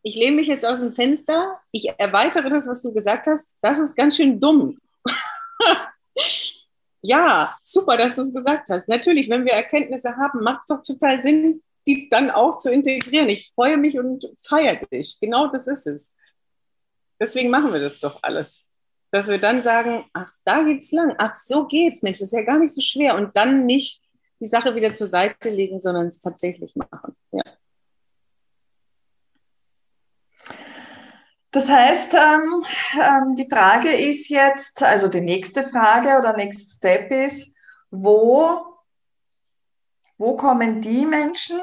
[0.02, 1.60] Ich lehne mich jetzt aus dem Fenster.
[1.70, 3.56] Ich erweitere das, was du gesagt hast.
[3.62, 4.78] Das ist ganz schön dumm.
[7.02, 8.88] ja, super, dass du es gesagt hast.
[8.88, 13.28] Natürlich, wenn wir Erkenntnisse haben, macht es doch total Sinn, die dann auch zu integrieren.
[13.28, 15.18] Ich freue mich und feiere dich.
[15.20, 16.14] Genau das ist es.
[17.20, 18.64] Deswegen machen wir das doch alles.
[19.12, 22.42] Dass wir dann sagen, ach, da geht's lang, ach, so geht's, Mensch, das ist ja
[22.42, 23.14] gar nicht so schwer.
[23.14, 24.02] Und dann nicht
[24.40, 27.14] die Sache wieder zur Seite legen, sondern es tatsächlich machen.
[31.52, 32.64] Das heißt, ähm,
[32.98, 37.54] ähm, die Frage ist jetzt, also die nächste Frage oder Next Step ist,
[37.90, 38.78] wo,
[40.16, 41.60] wo kommen die Menschen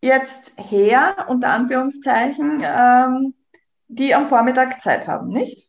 [0.00, 3.34] jetzt her, unter Anführungszeichen, ähm,
[3.88, 5.68] die am Vormittag Zeit haben, nicht?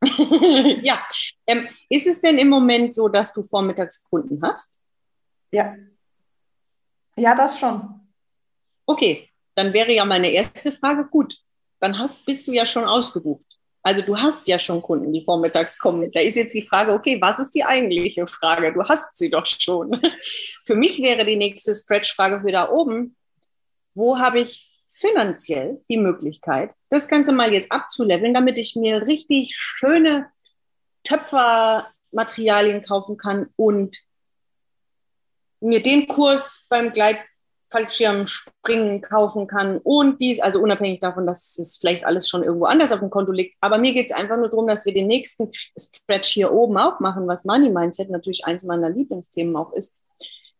[0.82, 1.04] ja.
[1.48, 4.78] Ähm, ist es denn im Moment so, dass du Vormittagskunden hast?
[5.50, 5.74] Ja.
[7.16, 8.08] Ja, das schon.
[8.86, 11.43] Okay, dann wäre ja meine erste Frage gut.
[11.84, 13.44] Dann hast, bist du ja schon ausgebucht.
[13.82, 16.10] Also du hast ja schon Kunden, die vormittags kommen.
[16.12, 18.72] Da ist jetzt die Frage, okay, was ist die eigentliche Frage?
[18.72, 20.00] Du hast sie doch schon.
[20.64, 23.14] Für mich wäre die nächste Stretch-Frage für da oben,
[23.92, 29.54] wo habe ich finanziell die Möglichkeit, das Ganze mal jetzt abzuleveln, damit ich mir richtig
[29.54, 30.30] schöne
[31.02, 33.98] Töpfermaterialien kaufen kann und
[35.60, 36.94] mir den Kurs beim
[37.70, 42.92] Gleitfallschirmspringen kaufen kann und dies, also unabhängig davon, dass es vielleicht alles schon irgendwo anders
[42.92, 43.56] auf dem Konto liegt.
[43.60, 47.00] Aber mir geht es einfach nur darum, dass wir den nächsten Stretch hier oben auch
[47.00, 49.98] machen, was Money Mindset natürlich eins meiner Lieblingsthemen auch ist.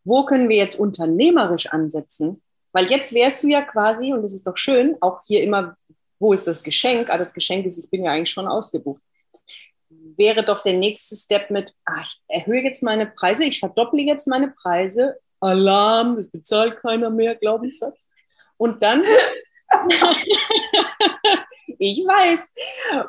[0.05, 2.43] Wo können wir jetzt unternehmerisch ansetzen,
[2.73, 5.77] weil jetzt wärst du ja quasi, und das ist doch schön, auch hier immer,
[6.19, 7.11] wo ist das Geschenk?
[7.11, 9.01] Ah, das Geschenk ist, ich bin ja eigentlich schon ausgebucht.
[9.89, 14.27] Wäre doch der nächste Step mit, ah, ich erhöhe jetzt meine Preise, ich verdopple jetzt
[14.27, 15.17] meine Preise.
[15.45, 18.09] Alarm, das bezahlt keiner mehr, Glaubenssatz.
[18.57, 19.03] Und dann,
[21.79, 22.51] ich weiß,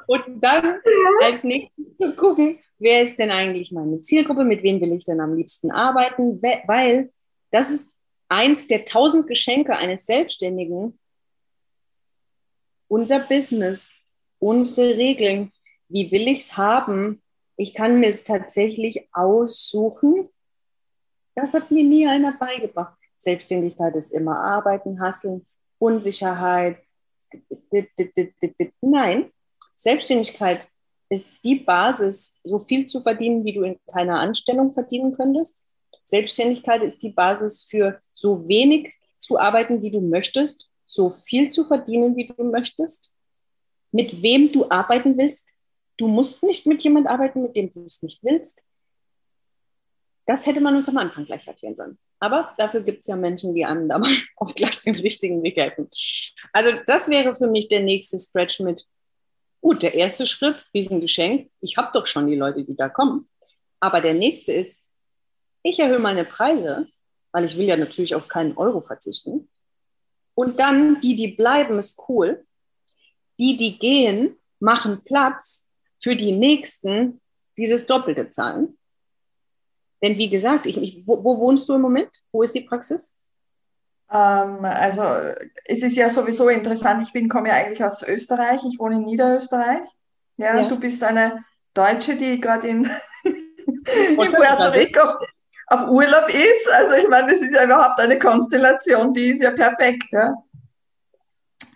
[0.08, 0.80] und dann
[1.22, 5.22] als nächstes zu gucken, wer ist denn eigentlich meine Zielgruppe, mit wem will ich denn
[5.22, 7.12] am liebsten arbeiten, weil
[7.52, 7.96] das ist
[8.28, 11.00] eins der tausend Geschenke eines Selbstständigen,
[12.88, 13.90] unser Business,
[14.40, 15.52] unsere Regeln,
[15.88, 17.22] wie will ich es haben?
[17.58, 20.30] Ich kann mir es tatsächlich aussuchen.
[21.36, 22.98] Das hat mir nie einer beigebracht.
[23.18, 25.46] Selbstständigkeit ist immer Arbeiten, Hasseln,
[25.78, 26.80] Unsicherheit.
[28.82, 29.32] Nein,
[29.76, 30.68] Selbstständigkeit
[31.10, 35.62] ist die Basis, so viel zu verdienen, wie du in keiner Anstellung verdienen könntest.
[36.04, 41.66] Selbstständigkeit ist die Basis für so wenig zu arbeiten, wie du möchtest, so viel zu
[41.66, 43.14] verdienen, wie du möchtest,
[43.92, 45.50] mit wem du arbeiten willst.
[45.98, 48.62] Du musst nicht mit jemand arbeiten, mit dem du es nicht willst.
[50.26, 51.97] Das hätte man uns am Anfang gleich erklären sollen.
[52.19, 55.89] Aber dafür gibt es ja Menschen wie einem dabei auch gleich den richtigen Weg helfen.
[56.51, 58.88] Also das wäre für mich der nächste Stretch mit,
[59.61, 61.51] gut, der erste Schritt, diesen Geschenk.
[61.61, 63.30] Ich habe doch schon die Leute, die da kommen.
[63.80, 64.88] Aber der nächste ist,
[65.61, 66.88] ich erhöhe meine Preise,
[67.32, 69.49] weil ich will ja natürlich auf keinen Euro verzichten.
[70.34, 72.45] Und dann die, die bleiben, ist cool.
[73.39, 75.67] Die, die gehen, machen Platz
[75.97, 77.21] für die Nächsten,
[77.57, 78.78] die das Doppelte zahlen.
[80.02, 82.10] Denn wie gesagt, ich, ich, wo, wo, wohnst du im Moment?
[82.32, 83.18] Wo ist die Praxis?
[84.12, 85.04] Ähm, also
[85.66, 87.04] es ist ja sowieso interessant.
[87.04, 88.62] Ich bin, komme ja eigentlich aus Österreich.
[88.64, 89.88] Ich wohne in Niederösterreich.
[90.38, 90.68] Ja, ja.
[90.68, 91.43] du bist eine
[91.74, 92.89] Deutsche, die gerade in,
[93.24, 95.26] in Puerto Rico
[95.68, 96.70] auf Urlaub ist.
[96.70, 100.06] Also ich meine, das ist ja überhaupt eine Konstellation, die ist ja perfekt.
[100.12, 100.34] Ja.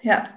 [0.02, 0.30] ja.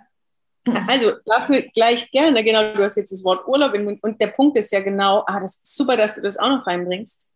[0.87, 4.71] Also dafür gleich gerne, genau, du hast jetzt das Wort Urlaub und der Punkt ist
[4.71, 7.32] ja genau, ah, das ist super, dass du das auch noch reinbringst.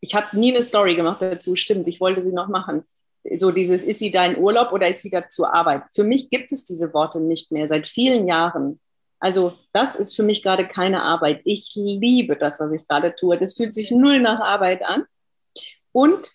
[0.00, 1.88] Ich habe nie eine Story gemacht dazu, stimmt.
[1.88, 2.84] Ich wollte sie noch machen.
[3.36, 5.82] So dieses, ist sie dein Urlaub oder ist sie da zur Arbeit?
[5.94, 8.80] Für mich gibt es diese Worte nicht mehr, seit vielen Jahren.
[9.20, 11.40] Also das ist für mich gerade keine Arbeit.
[11.44, 13.36] Ich liebe das, was ich gerade tue.
[13.36, 15.04] Das fühlt sich null nach Arbeit an.
[15.92, 16.32] Und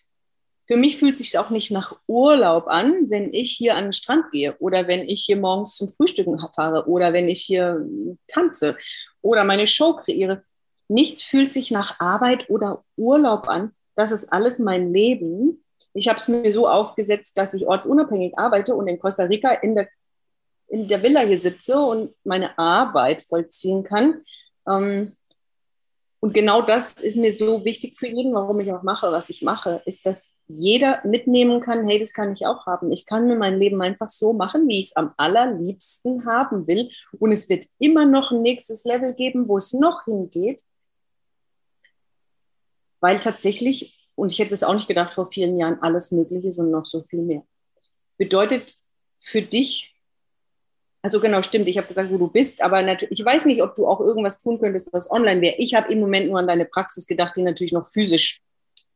[0.65, 3.93] für mich fühlt es sich auch nicht nach Urlaub an, wenn ich hier an den
[3.93, 7.85] Strand gehe oder wenn ich hier morgens zum Frühstücken fahre oder wenn ich hier
[8.27, 8.77] tanze
[9.21, 10.43] oder meine Show kreiere.
[10.87, 13.71] Nichts fühlt sich nach Arbeit oder Urlaub an.
[13.95, 15.63] Das ist alles mein Leben.
[15.93, 19.75] Ich habe es mir so aufgesetzt, dass ich ortsunabhängig arbeite und in Costa Rica in
[19.75, 19.87] der,
[20.67, 24.23] in der Villa hier sitze und meine Arbeit vollziehen kann.
[24.67, 25.15] Ähm,
[26.23, 29.41] und genau das ist mir so wichtig für jeden, warum ich auch mache, was ich
[29.41, 32.93] mache, ist, dass jeder mitnehmen kann, hey, das kann ich auch haben.
[32.93, 36.89] Ich kann mir mein Leben einfach so machen, wie ich es am allerliebsten haben will.
[37.19, 40.61] Und es wird immer noch ein nächstes Level geben, wo es noch hingeht.
[43.03, 46.57] Weil tatsächlich, und ich hätte es auch nicht gedacht vor vielen Jahren, alles Mögliche ist
[46.57, 47.43] und noch so viel mehr.
[48.17, 48.77] Bedeutet
[49.19, 49.99] für dich,
[51.01, 53.75] also genau, stimmt, ich habe gesagt, wo du bist, aber natürlich, ich weiß nicht, ob
[53.75, 55.55] du auch irgendwas tun könntest, was online wäre.
[55.57, 58.41] Ich habe im Moment nur an deine Praxis gedacht, die natürlich noch physisch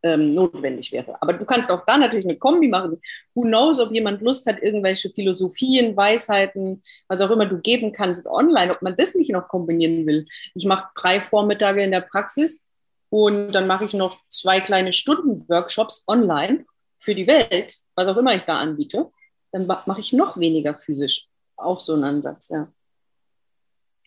[0.03, 1.21] ähm, notwendig wäre.
[1.21, 3.01] Aber du kannst auch da natürlich eine Kombi machen.
[3.33, 8.25] Who knows, ob jemand Lust hat, irgendwelche Philosophien, Weisheiten, was auch immer du geben kannst
[8.25, 10.27] online, ob man das nicht noch kombinieren will.
[10.55, 12.66] Ich mache drei Vormittage in der Praxis
[13.09, 16.65] und dann mache ich noch zwei kleine Stunden Workshops online
[16.99, 19.11] für die Welt, was auch immer ich da anbiete.
[19.51, 21.27] Dann mache ich noch weniger physisch.
[21.55, 22.71] Auch so ein Ansatz, ja.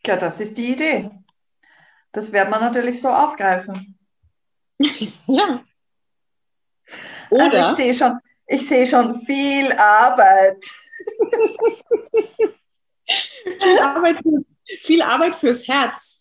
[0.07, 1.11] Ja, das ist die Idee.
[2.13, 3.99] Das werden wir natürlich so aufgreifen.
[5.27, 5.65] ja,
[7.31, 10.65] oder also ich sehe schon, ich sehe schon viel Arbeit.
[13.07, 14.23] viel, Arbeit
[14.83, 16.20] viel Arbeit fürs Herz.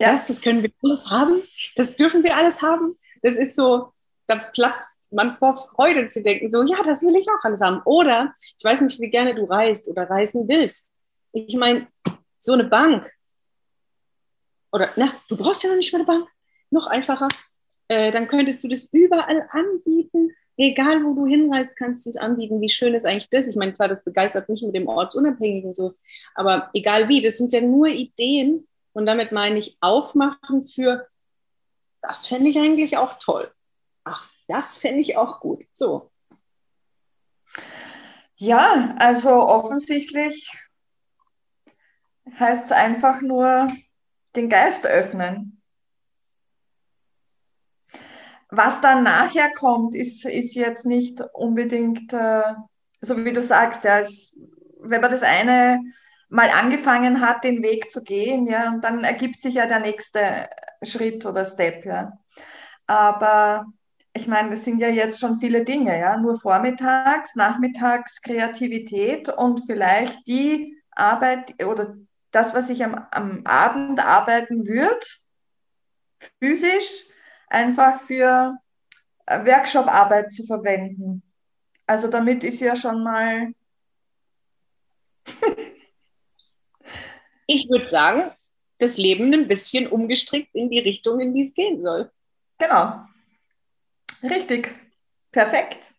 [0.00, 0.12] Ja.
[0.12, 1.42] Das, das können wir alles haben.
[1.76, 2.98] Das dürfen wir alles haben.
[3.22, 3.92] Das ist so,
[4.26, 7.82] da platzt man vor Freude zu denken, so, ja, das will ich auch alles haben.
[7.84, 10.92] Oder, ich weiß nicht, wie gerne du reist oder reisen willst.
[11.32, 11.86] Ich meine,
[12.38, 13.12] so eine Bank.
[14.72, 16.28] Oder, na, du brauchst ja noch nicht mal eine Bank.
[16.70, 17.28] Noch einfacher.
[17.88, 20.30] Äh, dann könntest du das überall anbieten.
[20.56, 22.60] Egal, wo du hinreist, kannst du es anbieten.
[22.60, 23.48] Wie schön ist eigentlich das?
[23.48, 25.94] Ich meine, klar, das begeistert mich mit dem Ortsunabhängigen so.
[26.34, 28.68] Aber egal wie, das sind ja nur Ideen.
[28.92, 31.08] Und damit meine ich aufmachen für,
[32.02, 33.52] das fände ich eigentlich auch toll.
[34.04, 35.64] Ach, das fände ich auch gut.
[35.72, 36.10] So.
[38.36, 40.50] Ja, also offensichtlich
[42.38, 43.68] heißt es einfach nur
[44.34, 45.60] den Geist öffnen.
[48.48, 52.54] Was dann nachher kommt, ist, ist jetzt nicht unbedingt, äh,
[53.00, 54.36] so wie du sagst, ja, es,
[54.80, 55.80] wenn man das eine
[56.30, 60.48] mal angefangen hat, den Weg zu gehen, ja, und dann ergibt sich ja der nächste
[60.82, 62.18] Schritt oder Step, ja.
[62.86, 63.66] Aber
[64.12, 69.66] ich meine, das sind ja jetzt schon viele Dinge, ja, nur vormittags, nachmittags Kreativität und
[69.66, 71.96] vielleicht die Arbeit oder
[72.30, 75.04] das, was ich am, am Abend arbeiten würde,
[76.40, 77.06] physisch,
[77.48, 78.56] einfach für
[79.26, 81.22] äh, Workshop-Arbeit zu verwenden.
[81.86, 83.52] Also damit ist ja schon mal.
[87.50, 88.30] ich würde sagen,
[88.78, 92.10] das Leben ein bisschen umgestrickt in die Richtung, in die es gehen soll.
[92.58, 93.00] Genau.
[94.22, 94.74] Richtig.
[95.32, 95.92] Perfekt.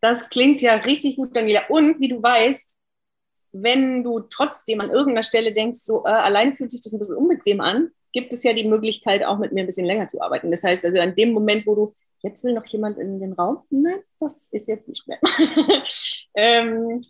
[0.00, 1.62] Das klingt ja richtig gut, Daniela.
[1.68, 2.76] Und wie du weißt,
[3.52, 7.16] wenn du trotzdem an irgendeiner Stelle denkst, so äh, allein fühlt sich das ein bisschen
[7.16, 10.50] unbequem an, gibt es ja die Möglichkeit, auch mit mir ein bisschen länger zu arbeiten.
[10.50, 13.62] Das heißt also, an dem Moment, wo du, jetzt will noch jemand in den Raum,
[13.70, 15.18] nein, das ist jetzt nicht mehr.
[16.34, 17.00] ähm,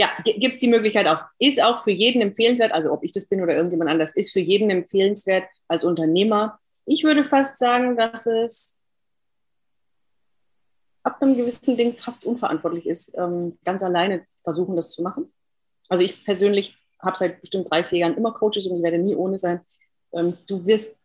[0.00, 1.20] ja, gibt es die Möglichkeit auch.
[1.38, 4.40] Ist auch für jeden empfehlenswert, also ob ich das bin oder irgendjemand anders, ist für
[4.40, 6.58] jeden empfehlenswert als Unternehmer.
[6.86, 8.78] Ich würde fast sagen, dass es
[11.02, 15.32] ab einem gewissen Ding fast unverantwortlich ist, ähm, ganz alleine versuchen, das zu machen.
[15.88, 19.14] Also ich persönlich habe seit bestimmt drei, vier Jahren immer Coaches und ich werde nie
[19.14, 19.60] ohne sein
[20.12, 21.02] ähm, du wirst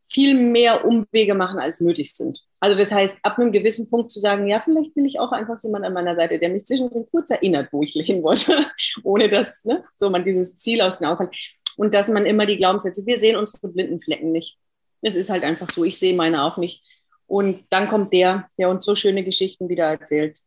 [0.00, 2.46] viel mehr Umwege machen, als nötig sind.
[2.60, 5.62] Also das heißt, ab einem gewissen Punkt zu sagen, ja, vielleicht will ich auch einfach
[5.62, 8.66] jemand an meiner Seite, der mich zwischendrin kurz erinnert, wo ich hin wollte,
[9.02, 11.36] ohne dass ne, so man dieses Ziel aus den Augen hat.
[11.76, 14.58] Und dass man immer die Glaubenssätze, wir sehen unsere blinden Flecken nicht.
[15.00, 16.84] Es ist halt einfach so, ich sehe meine auch nicht.
[17.26, 20.40] Und dann kommt der, der uns so schöne Geschichten wieder erzählt.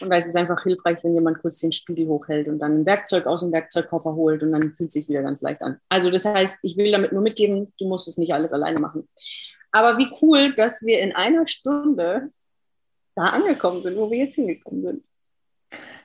[0.00, 2.86] Und da ist es einfach hilfreich, wenn jemand kurz den Spiegel hochhält und dann ein
[2.86, 5.78] Werkzeug aus dem Werkzeugkoffer holt und dann fühlt es sich wieder ganz leicht an.
[5.88, 9.06] Also das heißt, ich will damit nur mitgeben, du musst es nicht alles alleine machen.
[9.72, 12.32] Aber wie cool, dass wir in einer Stunde
[13.14, 15.06] da angekommen sind, wo wir jetzt hingekommen sind.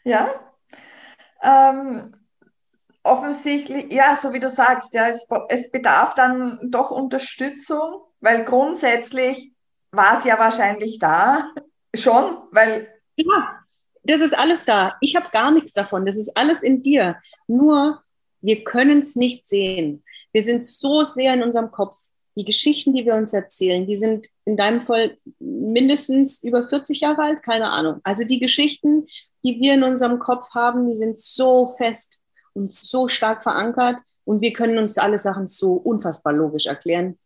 [0.04, 0.34] Ja,
[1.42, 2.16] ähm,
[3.04, 9.54] offensichtlich, ja, so wie du sagst, ja, es, es bedarf dann doch Unterstützung weil grundsätzlich
[9.92, 11.52] war es ja wahrscheinlich da
[11.94, 12.90] schon, weil.
[13.18, 13.60] Ja,
[14.04, 14.96] das ist alles da.
[15.00, 16.08] Ich habe gar nichts davon.
[16.08, 17.18] Das ist alles in dir.
[17.46, 18.02] Nur
[18.42, 20.04] wir können es nicht sehen.
[20.32, 21.96] Wir sind so sehr in unserem Kopf.
[22.36, 27.22] Die Geschichten, die wir uns erzählen, die sind in deinem Fall mindestens über 40 Jahre
[27.22, 28.02] alt, keine Ahnung.
[28.04, 29.08] Also die Geschichten,
[29.44, 32.22] die wir in unserem Kopf haben, die sind so fest
[32.54, 37.18] und so stark verankert und wir können uns alle Sachen so unfassbar logisch erklären.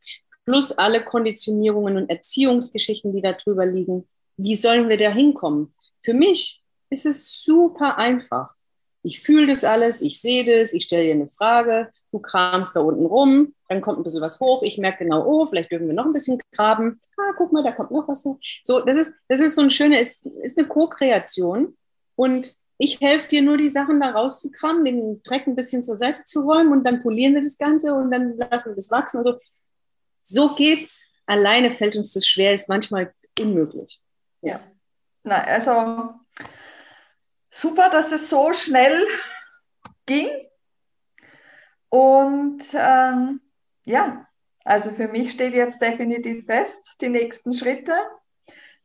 [0.45, 4.07] Plus alle Konditionierungen und Erziehungsgeschichten, die da drüber liegen.
[4.38, 5.74] Wie sollen wir da hinkommen?
[6.01, 8.51] Für mich ist es super einfach.
[9.03, 12.82] Ich fühle das alles, ich sehe das, ich stelle dir eine Frage, du kramst da
[12.82, 15.93] unten rum, dann kommt ein bisschen was hoch, ich merke genau, oh, vielleicht dürfen wir
[15.93, 16.99] noch ein bisschen graben.
[17.17, 18.39] Ah, guck mal, da kommt noch was hoch.
[18.63, 21.78] So, das ist, das ist so ein schöner, ist, ist eine Co-Kreation
[22.15, 26.24] und ich helfe dir nur, die Sachen da rauszukramen, den Dreck ein bisschen zur Seite
[26.26, 29.17] zu räumen und dann polieren wir das Ganze und dann lassen wir das wachsen.
[29.17, 29.39] Also
[30.22, 31.11] so geht's.
[31.26, 34.01] Alleine fällt uns das schwer, ist manchmal unmöglich.
[34.41, 34.61] Ja.
[35.24, 36.13] Na, also
[37.51, 39.05] super, dass es so schnell
[40.05, 40.30] ging.
[41.89, 43.41] Und ähm,
[43.86, 44.27] ja,
[44.63, 47.93] also für mich steht jetzt definitiv fest, die nächsten Schritte,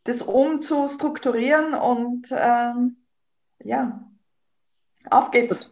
[0.04, 3.04] das umzustrukturieren und ähm,
[3.62, 4.08] ja,
[5.10, 5.70] auf geht's.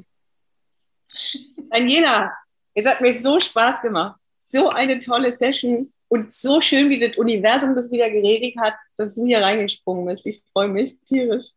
[1.71, 2.33] Daniela,
[2.75, 4.19] es hat mir so Spaß gemacht.
[4.49, 9.15] So eine tolle Session und so schön, wie das Universum das wieder geregelt hat, dass
[9.15, 10.27] du hier reingesprungen bist.
[10.27, 11.53] Ich freue mich tierisch.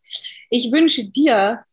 [0.49, 1.65] Ich wünsche dir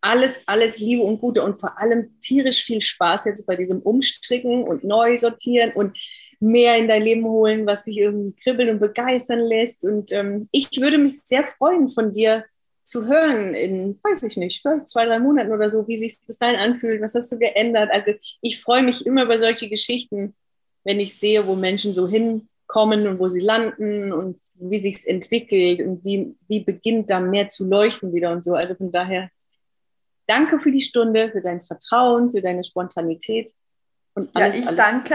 [0.00, 4.62] alles, alles Liebe und Gute und vor allem tierisch viel Spaß jetzt bei diesem Umstricken
[4.64, 5.98] und neu sortieren und
[6.40, 9.84] mehr in dein Leben holen, was dich irgendwie kribbeln und begeistern lässt.
[9.84, 12.44] Und ähm, ich würde mich sehr freuen, von dir
[12.84, 16.56] zu hören in, weiß ich nicht, zwei, drei Monaten oder so, wie sich das dahin
[16.56, 17.90] anfühlt, was hast du geändert.
[17.92, 20.34] Also ich freue mich immer über solche Geschichten,
[20.84, 25.06] wenn ich sehe, wo Menschen so hinkommen und wo sie landen und wie sich es
[25.06, 28.54] entwickelt und wie, wie beginnt da mehr zu leuchten wieder und so.
[28.54, 29.30] Also von daher,
[30.28, 33.50] danke für die Stunde, für dein Vertrauen, für deine Spontanität.
[34.14, 34.76] Und alles, ja, ich alles.
[34.76, 35.14] danke.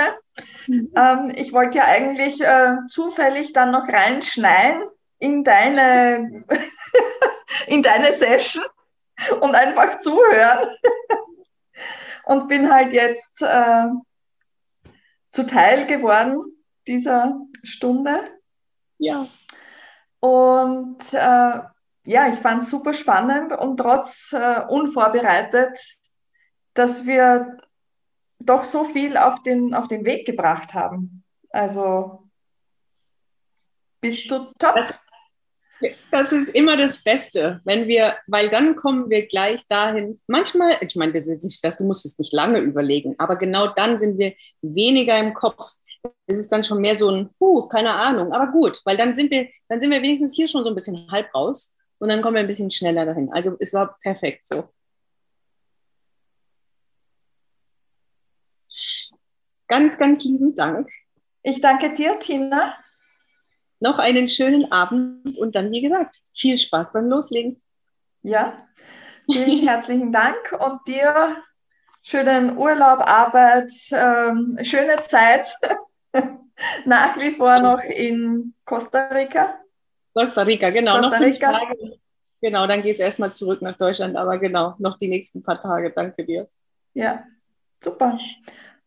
[0.68, 0.91] Mhm.
[0.95, 4.84] Ähm, ich wollte ja eigentlich äh, zufällig dann noch reinschneiden
[5.20, 6.43] in deine
[7.68, 8.64] in deine Session
[9.39, 10.68] und einfach zuhören.
[12.26, 13.88] und bin halt jetzt äh,
[15.32, 18.24] zuteil geworden dieser Stunde.
[18.97, 19.28] Ja.
[20.20, 21.59] Und äh,
[22.06, 25.80] ja, ich fand es super spannend und trotz äh, unvorbereitet,
[26.74, 27.58] dass wir
[28.39, 31.24] doch so viel auf den, auf den Weg gebracht haben.
[31.49, 32.30] Also
[34.01, 34.95] bist du top.
[36.12, 40.22] Das ist immer das Beste, wenn wir, weil dann kommen wir gleich dahin.
[40.28, 43.68] Manchmal, ich meine, das ist nicht das, du musst es nicht lange überlegen, aber genau
[43.68, 45.74] dann sind wir weniger im Kopf.
[46.26, 49.30] Es ist dann schon mehr so ein, puh, keine Ahnung, aber gut, weil dann sind
[49.32, 52.36] wir, dann sind wir wenigstens hier schon so ein bisschen halb raus und dann kommen
[52.36, 53.32] wir ein bisschen schneller dahin.
[53.32, 54.68] Also es war perfekt so.
[59.70, 60.89] Ganz, ganz lieben Dank.
[61.43, 62.76] Ich danke dir, Tina
[63.80, 67.62] noch einen schönen Abend und dann, wie gesagt, viel Spaß beim Loslegen.
[68.22, 68.58] Ja,
[69.26, 71.38] vielen herzlichen Dank und dir
[72.01, 75.54] schönen Urlaub, Arbeit, ähm, schöne Zeit.
[76.86, 79.62] Nach wie vor noch in Costa Rica.
[80.14, 81.51] Costa Rica, genau, Costa noch fünf Rica.
[81.51, 81.99] Tage.
[82.41, 85.91] Genau, dann geht es erstmal zurück nach Deutschland, aber genau, noch die nächsten paar Tage.
[85.91, 86.49] Danke dir.
[86.93, 87.24] Ja,
[87.82, 88.20] super.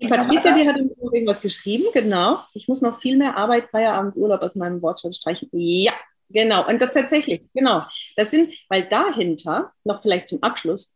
[0.00, 2.40] Die Patricia, die hat irgendwas geschrieben, genau.
[2.52, 5.48] Ich muss noch viel mehr Arbeit, Feierabend, Urlaub aus meinem Wortschatz streichen.
[5.52, 5.92] Ja,
[6.28, 6.68] genau.
[6.68, 7.82] Und das tatsächlich, genau.
[8.14, 10.94] Das sind, weil dahinter, noch vielleicht zum Abschluss,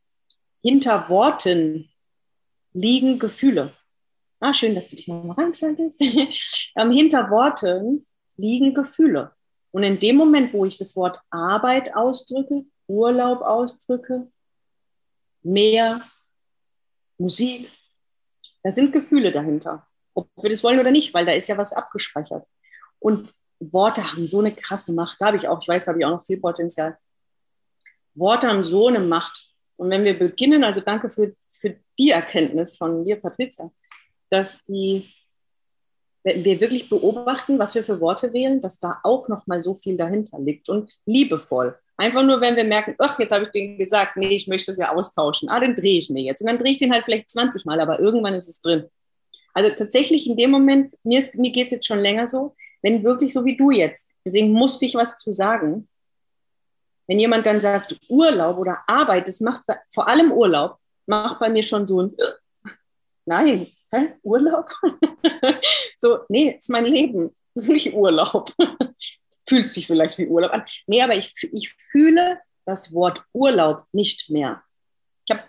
[0.63, 1.89] hinter Worten
[2.75, 3.73] liegen Gefühle.
[4.39, 6.01] Ah, schön, dass du dich nochmal reinschaltest.
[6.77, 8.07] ähm, hinter Worten
[8.37, 9.33] liegen Gefühle.
[9.73, 14.31] Und in dem Moment, wo ich das Wort Arbeit ausdrücke, Urlaub ausdrücke,
[15.43, 16.03] Meer,
[17.19, 17.71] Musik,
[18.63, 21.73] da sind Gefühle dahinter, ob wir das wollen oder nicht, weil da ist ja was
[21.73, 22.47] abgespeichert.
[22.99, 25.17] Und Worte haben so eine krasse Macht.
[25.21, 26.99] Da habe ich auch, ich weiß, da habe ich auch noch viel Potenzial.
[28.15, 29.55] Worte haben so eine Macht.
[29.77, 33.71] Und wenn wir beginnen, also danke für, für die Erkenntnis von dir, Patricia,
[34.29, 35.13] dass die,
[36.23, 39.73] wenn wir wirklich beobachten, was wir für Worte wählen, dass da auch noch mal so
[39.75, 41.79] viel dahinter liegt und liebevoll.
[41.97, 44.79] Einfach nur, wenn wir merken, ach, jetzt habe ich den gesagt, nee, ich möchte es
[44.79, 45.49] ja austauschen.
[45.49, 46.41] Ah, den drehe ich mir jetzt.
[46.41, 48.89] Und dann drehe ich den halt vielleicht 20 Mal, aber irgendwann ist es drin.
[49.53, 53.33] Also tatsächlich in dem Moment, mir, mir geht es jetzt schon länger so, wenn wirklich
[53.33, 55.89] so wie du jetzt, deswegen musste ich was zu sagen.
[57.07, 61.51] Wenn jemand dann sagt Urlaub oder Arbeit, das macht bei, vor allem Urlaub, macht bei
[61.51, 62.17] mir schon so ein,
[63.27, 64.19] nein, hä?
[64.23, 64.67] Urlaub?
[65.99, 67.35] so, nee, ist mein Leben.
[67.55, 68.53] Das ist nicht Urlaub.
[69.49, 70.65] Fühlt sich vielleicht wie Urlaub an.
[70.87, 74.63] Nee, aber ich, ich fühle das Wort Urlaub nicht mehr.
[75.27, 75.45] Ich habe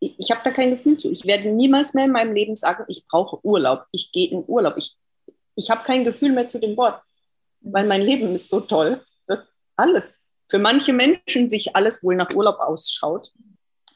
[0.00, 1.10] ich hab da kein Gefühl zu.
[1.10, 3.86] Ich werde niemals mehr in meinem Leben sagen, ich brauche Urlaub.
[3.92, 4.76] Ich gehe in Urlaub.
[4.76, 4.96] Ich,
[5.54, 7.02] ich habe kein Gefühl mehr zu dem Wort,
[7.60, 12.34] weil mein Leben ist so toll, dass alles, für manche Menschen sich alles wohl nach
[12.34, 13.32] Urlaub ausschaut.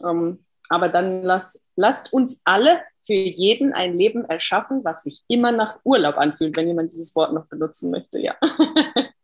[0.03, 5.53] Ähm, aber dann lass, lasst uns alle für jeden ein Leben erschaffen, was sich immer
[5.53, 8.35] nach Urlaub anfühlt, wenn jemand dieses Wort noch benutzen möchte, ja.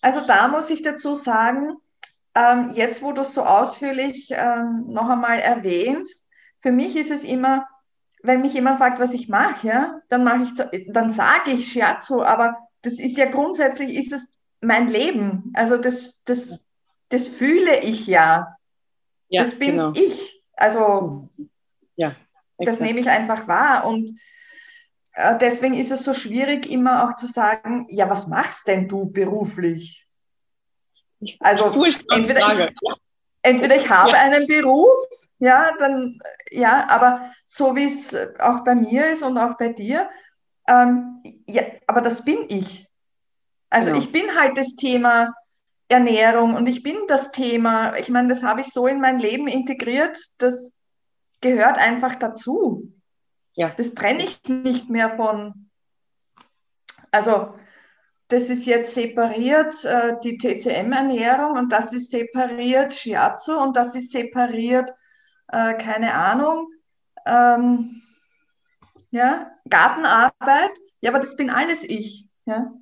[0.00, 1.76] Also da muss ich dazu sagen,
[2.34, 6.28] ähm, jetzt wo du es so ausführlich ähm, noch einmal erwähnst,
[6.60, 7.66] für mich ist es immer,
[8.22, 12.22] wenn mich jemand fragt, was ich mache, ja, dann mache ich, dann sage ich Scherzo,
[12.22, 14.28] aber das ist ja grundsätzlich ist es
[14.60, 15.52] mein Leben.
[15.54, 16.60] Also das, das,
[17.08, 18.56] das fühle ich ja.
[19.28, 19.92] ja das bin genau.
[19.94, 20.44] ich.
[20.54, 21.28] Also
[21.96, 22.14] ja,
[22.58, 23.86] das nehme ich einfach wahr.
[23.86, 24.10] Und
[25.12, 29.10] äh, deswegen ist es so schwierig, immer auch zu sagen, ja, was machst denn du
[29.10, 30.06] beruflich?
[31.40, 31.72] Also
[32.10, 32.74] entweder ich,
[33.42, 34.18] entweder ich habe ja.
[34.18, 34.96] einen Beruf,
[35.38, 40.08] ja, dann ja, aber so wie es auch bei mir ist und auch bei dir,
[40.68, 42.86] ähm, ja, aber das bin ich.
[43.70, 44.02] Also genau.
[44.02, 45.34] ich bin halt das Thema
[45.88, 49.48] Ernährung und ich bin das Thema, ich meine, das habe ich so in mein Leben
[49.48, 50.77] integriert, das
[51.40, 52.92] gehört einfach dazu.
[53.54, 53.70] Ja.
[53.76, 55.70] Das trenne ich nicht mehr von.
[57.10, 57.54] Also
[58.28, 64.12] das ist jetzt separiert äh, die TCM-Ernährung und das ist separiert Shiatsu und das ist
[64.12, 64.92] separiert,
[65.50, 66.68] äh, keine Ahnung,
[67.24, 68.02] ähm,
[69.10, 70.72] ja, Gartenarbeit.
[71.00, 72.26] Ja, aber das bin alles ich.
[72.44, 72.72] Ja.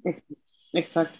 [0.72, 1.12] Exakt.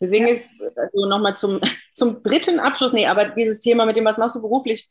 [0.00, 0.32] Deswegen ja.
[0.32, 1.60] ist also nochmal zum,
[1.94, 4.90] zum dritten Abschluss, nee, aber dieses Thema mit dem, was machst du beruflich,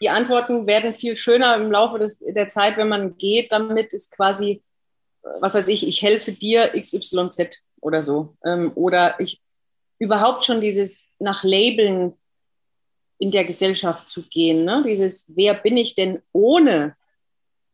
[0.00, 3.52] die Antworten werden viel schöner im Laufe des, der Zeit, wenn man geht.
[3.52, 4.62] Damit ist quasi,
[5.40, 8.36] was weiß ich, ich helfe dir XYZ oder so.
[8.44, 9.42] Ähm, oder ich
[9.98, 12.14] überhaupt schon dieses nach Labeln
[13.18, 14.64] in der Gesellschaft zu gehen.
[14.64, 14.82] Ne?
[14.86, 16.96] Dieses, wer bin ich denn ohne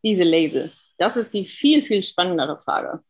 [0.03, 0.71] diese Label?
[0.97, 3.01] Das ist die viel, viel spannendere Frage.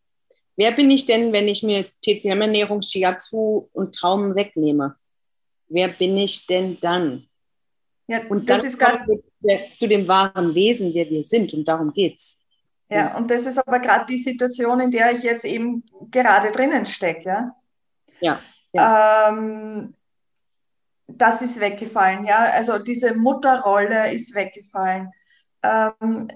[0.55, 4.95] Wer bin ich denn, wenn ich mir TCM-Ernährung, Shiatsu und Traum wegnehme?
[5.67, 7.27] Wer bin ich denn dann?
[8.07, 9.21] Ja, und das ist gerade
[9.73, 11.53] zu dem wahren Wesen, wer wir sind.
[11.53, 12.45] Und darum geht's.
[12.89, 16.85] Ja, und das ist aber gerade die Situation, in der ich jetzt eben gerade drinnen
[16.85, 17.51] stecke.
[18.21, 18.39] Ja.
[18.71, 19.29] ja, ja.
[19.29, 19.93] Ähm,
[21.07, 22.37] das ist weggefallen, ja.
[22.53, 25.11] Also diese Mutterrolle ist weggefallen.
[25.63, 26.29] Ähm,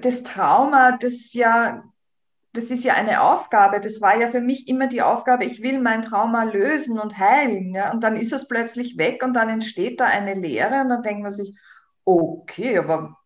[0.00, 1.84] das Trauma, das ja
[2.56, 3.80] das ist ja eine Aufgabe.
[3.80, 7.74] Das war ja für mich immer die Aufgabe, ich will mein Trauma lösen und heilen.
[7.74, 7.92] Ja?
[7.92, 11.22] Und dann ist es plötzlich weg und dann entsteht da eine Leere und dann denkt
[11.22, 11.54] man sich,
[12.04, 13.18] okay, aber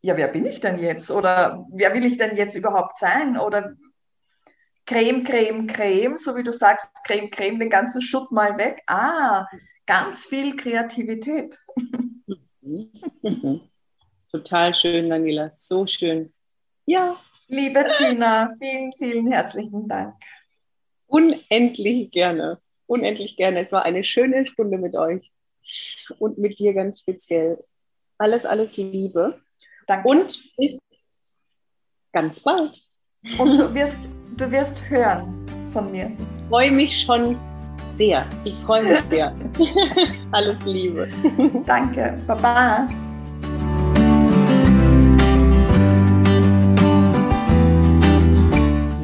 [0.00, 1.10] ja, wer bin ich denn jetzt?
[1.10, 3.38] Oder wer will ich denn jetzt überhaupt sein?
[3.38, 3.74] Oder
[4.86, 8.82] Creme, Creme, Creme, so wie du sagst, Creme, Creme, den ganzen Schutt mal weg.
[8.86, 9.46] Ah,
[9.86, 11.58] ganz viel Kreativität.
[14.30, 16.32] Total schön, Daniela, so schön.
[16.86, 17.16] Ja,
[17.48, 20.14] Liebe Tina, vielen, vielen herzlichen Dank.
[21.06, 22.60] Unendlich gerne.
[22.86, 23.60] Unendlich gerne.
[23.60, 25.32] Es war eine schöne Stunde mit euch
[26.18, 27.64] und mit dir ganz speziell.
[28.18, 29.40] Alles, alles Liebe.
[29.86, 30.08] Danke.
[30.08, 30.78] Und bis
[32.12, 32.82] ganz bald.
[33.38, 36.10] Und du wirst, du wirst hören von mir.
[36.18, 37.38] Ich freue mich schon
[37.86, 38.28] sehr.
[38.44, 39.34] Ich freue mich sehr.
[40.32, 41.08] alles Liebe.
[41.64, 42.22] Danke.
[42.26, 42.86] Baba.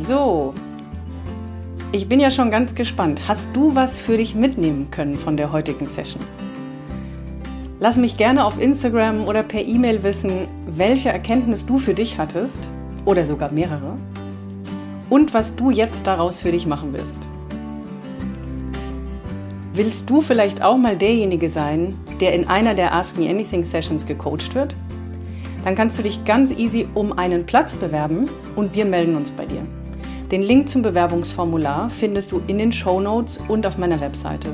[0.06, 0.52] So,
[1.90, 3.22] ich bin ja schon ganz gespannt.
[3.26, 6.22] Hast du was für dich mitnehmen können von der heutigen Session?
[7.80, 12.68] Lass mich gerne auf Instagram oder per E-Mail wissen, welche Erkenntnis du für dich hattest
[13.06, 13.96] oder sogar mehrere
[15.08, 17.30] und was du jetzt daraus für dich machen wirst.
[19.72, 24.04] Willst du vielleicht auch mal derjenige sein, der in einer der Ask Me Anything Sessions
[24.04, 24.76] gecoacht wird?
[25.64, 29.46] Dann kannst du dich ganz easy um einen Platz bewerben und wir melden uns bei
[29.46, 29.66] dir.
[30.30, 34.48] Den Link zum Bewerbungsformular findest du in den Show Notes und auf meiner Webseite.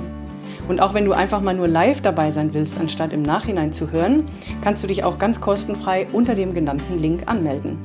[0.68, 3.90] Und auch wenn du einfach mal nur live dabei sein willst, anstatt im Nachhinein zu
[3.90, 4.24] hören,
[4.62, 7.78] kannst du dich auch ganz kostenfrei unter dem genannten Link anmelden.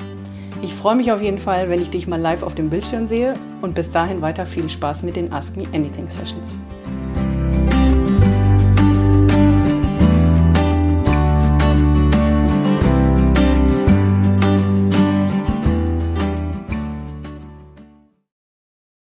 [0.61, 3.33] Ich freue mich auf jeden Fall, wenn ich dich mal live auf dem Bildschirm sehe
[3.61, 6.57] und bis dahin weiter viel Spaß mit den Ask Me Anything Sessions.